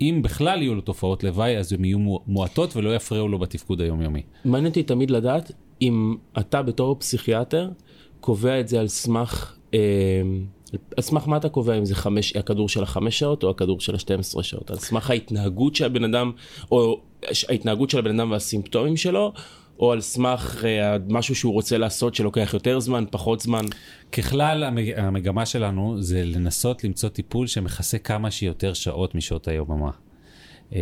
אם 0.00 0.20
בכלל 0.24 0.62
יהיו 0.62 0.74
לו 0.74 0.80
תופעות 0.80 1.24
לוואי, 1.24 1.56
אז 1.56 1.72
הן 1.72 1.84
יהיו 1.84 1.98
מועטות 2.26 2.76
ולא 2.76 2.96
יפריעו 2.96 3.28
לו 3.28 3.38
בתפקוד 3.38 3.80
היומיומי. 3.80 4.22
מעניין 4.44 4.66
אותי 4.66 4.82
תמיד 4.82 5.10
לדעת 5.10 5.52
אם 5.82 6.14
אתה 6.38 6.62
בתור 6.62 6.96
פסיכיאטר 6.98 7.70
קובע 8.20 8.60
את 8.60 8.68
זה 8.68 8.80
על 8.80 8.88
סמך... 8.88 9.56
אה... 9.74 9.78
על 10.72 11.02
סמך 11.02 11.28
מה 11.28 11.36
אתה 11.36 11.48
קובע 11.48 11.78
אם 11.78 11.84
זה 11.84 11.94
חמש, 11.94 12.36
הכדור 12.36 12.68
של 12.68 12.82
החמש 12.82 13.18
שעות 13.18 13.42
או 13.42 13.50
הכדור 13.50 13.80
של 13.80 13.94
השתים 13.94 14.20
עשרה 14.20 14.42
שעות? 14.42 14.70
על 14.70 14.76
סמך 14.76 15.10
ההתנהגות 15.10 15.74
שהבן 15.74 16.04
אדם, 16.04 16.32
או 16.70 17.00
ההתנהגות 17.48 17.90
של 17.90 17.98
הבן 17.98 18.20
אדם 18.20 18.30
והסימפטומים 18.30 18.96
שלו, 18.96 19.32
או 19.78 19.92
על 19.92 20.00
סמך 20.00 20.64
אה, 20.64 20.96
משהו 21.08 21.34
שהוא 21.34 21.52
רוצה 21.52 21.78
לעשות 21.78 22.14
שלוקח 22.14 22.50
יותר 22.54 22.80
זמן, 22.80 23.04
פחות 23.10 23.40
זמן? 23.40 23.64
ככלל, 24.12 24.64
המג... 24.64 24.92
המגמה 24.96 25.46
שלנו 25.46 26.02
זה 26.02 26.24
לנסות 26.24 26.84
למצוא 26.84 27.08
טיפול 27.08 27.46
שמכסה 27.46 27.98
כמה 27.98 28.30
שיותר 28.30 28.72
שעות 28.72 29.14
משעות 29.14 29.48
היוממה. 29.48 29.90
Uh, 30.70 30.74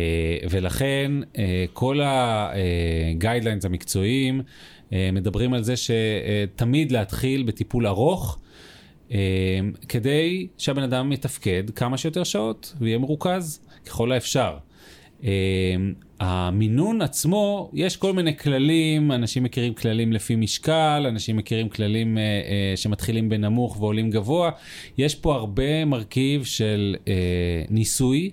ולכן 0.49 1.11
uh, 1.33 1.37
כל 1.73 2.01
ה-guidelines 2.01 3.65
המקצועיים 3.65 4.41
uh, 4.89 4.93
מדברים 5.13 5.53
על 5.53 5.63
זה 5.63 5.73
שתמיד 5.77 6.91
להתחיל 6.91 7.43
בטיפול 7.43 7.87
ארוך, 7.87 8.39
כדי 9.89 10.47
שהבן 10.57 10.83
אדם 10.83 11.11
יתפקד 11.11 11.69
כמה 11.69 11.97
שיותר 11.97 12.23
שעות 12.23 12.73
ויהיה 12.79 12.97
מרוכז 12.97 13.59
ככל 13.85 14.11
האפשר. 14.11 14.57
Uh, 15.21 15.25
המינון 16.19 17.01
עצמו, 17.01 17.71
יש 17.73 17.97
כל 17.97 18.13
מיני 18.13 18.37
כללים, 18.37 19.11
אנשים 19.11 19.43
מכירים 19.43 19.73
כללים 19.73 20.13
לפי 20.13 20.35
משקל, 20.35 21.05
אנשים 21.09 21.37
מכירים 21.37 21.69
כללים 21.69 22.17
uh, 22.17 22.19
uh, 22.19 22.79
שמתחילים 22.79 23.29
בנמוך 23.29 23.81
ועולים 23.81 24.09
גבוה. 24.09 24.51
יש 24.97 25.15
פה 25.15 25.35
הרבה 25.35 25.85
מרכיב 25.85 26.43
של 26.43 26.95
uh, 26.99 27.07
ניסוי. 27.69 28.31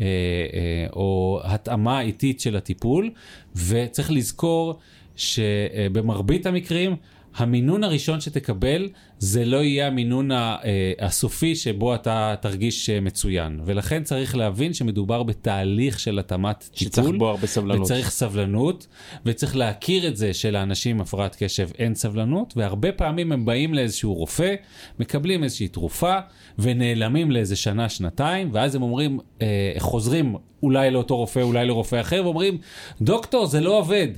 אה, 0.00 0.06
אה, 0.06 0.86
או 0.92 1.40
התאמה 1.44 2.00
איטית 2.00 2.40
של 2.40 2.56
הטיפול, 2.56 3.10
וצריך 3.56 4.10
לזכור 4.10 4.78
שבמרבית 5.16 6.46
המקרים 6.46 6.96
המינון 7.34 7.84
הראשון 7.84 8.20
שתקבל 8.20 8.88
זה 9.22 9.44
לא 9.44 9.56
יהיה 9.56 9.86
המינון 9.86 10.32
אה, 10.32 10.56
הסופי 11.00 11.56
שבו 11.56 11.94
אתה 11.94 12.34
תרגיש 12.40 12.90
מצוין. 12.90 13.60
ולכן 13.64 14.02
צריך 14.02 14.36
להבין 14.36 14.74
שמדובר 14.74 15.22
בתהליך 15.22 16.00
של 16.00 16.18
התאמת 16.18 16.58
טיפול. 16.58 16.74
שצריך 16.74 17.16
בו 17.18 17.28
הרבה 17.28 17.46
סבלנות. 17.46 17.80
וצריך 17.80 18.10
סבלנות, 18.10 18.86
וצריך 19.26 19.56
להכיר 19.56 20.08
את 20.08 20.16
זה 20.16 20.34
שלאנשים 20.34 20.96
עם 20.96 21.00
הפרעת 21.00 21.36
קשב 21.38 21.68
אין 21.78 21.94
סבלנות, 21.94 22.54
והרבה 22.56 22.92
פעמים 22.92 23.32
הם 23.32 23.44
באים 23.44 23.74
לאיזשהו 23.74 24.14
רופא, 24.14 24.54
מקבלים 24.98 25.44
איזושהי 25.44 25.68
תרופה, 25.68 26.18
ונעלמים 26.58 27.30
לאיזה 27.30 27.56
שנה, 27.56 27.88
שנתיים, 27.88 28.48
ואז 28.52 28.74
הם 28.74 28.82
אומרים, 28.82 29.18
אה, 29.42 29.72
חוזרים 29.78 30.36
אולי 30.62 30.90
לאותו 30.90 31.16
רופא, 31.16 31.40
אולי 31.40 31.66
לרופא 31.66 32.00
אחר, 32.00 32.20
ואומרים, 32.24 32.58
דוקטור, 33.02 33.46
זה 33.46 33.60
לא 33.60 33.78
עובד. 33.78 34.08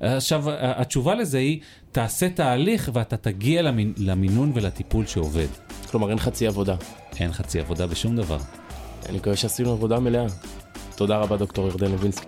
עכשיו, 0.00 0.44
התשובה 0.60 1.14
לזה 1.14 1.38
היא, 1.38 1.60
תעשה 1.96 2.28
תהליך 2.28 2.90
ואתה 2.92 3.16
תגיע 3.16 3.62
למינ... 3.62 3.92
למינון 3.98 4.52
ולטיפול 4.54 5.06
שעובד. 5.06 5.46
כלומר, 5.90 6.10
אין 6.10 6.18
חצי 6.18 6.46
עבודה. 6.46 6.76
אין 7.20 7.32
חצי 7.32 7.60
עבודה 7.60 7.86
בשום 7.86 8.16
דבר. 8.16 8.38
אני 9.08 9.16
מקווה 9.16 9.36
שעשינו 9.36 9.72
עבודה 9.72 10.00
מלאה. 10.00 10.26
תודה 10.96 11.18
רבה, 11.18 11.36
דוקטור 11.36 11.66
ירדן 11.66 11.90
לוינסקי. 11.92 12.26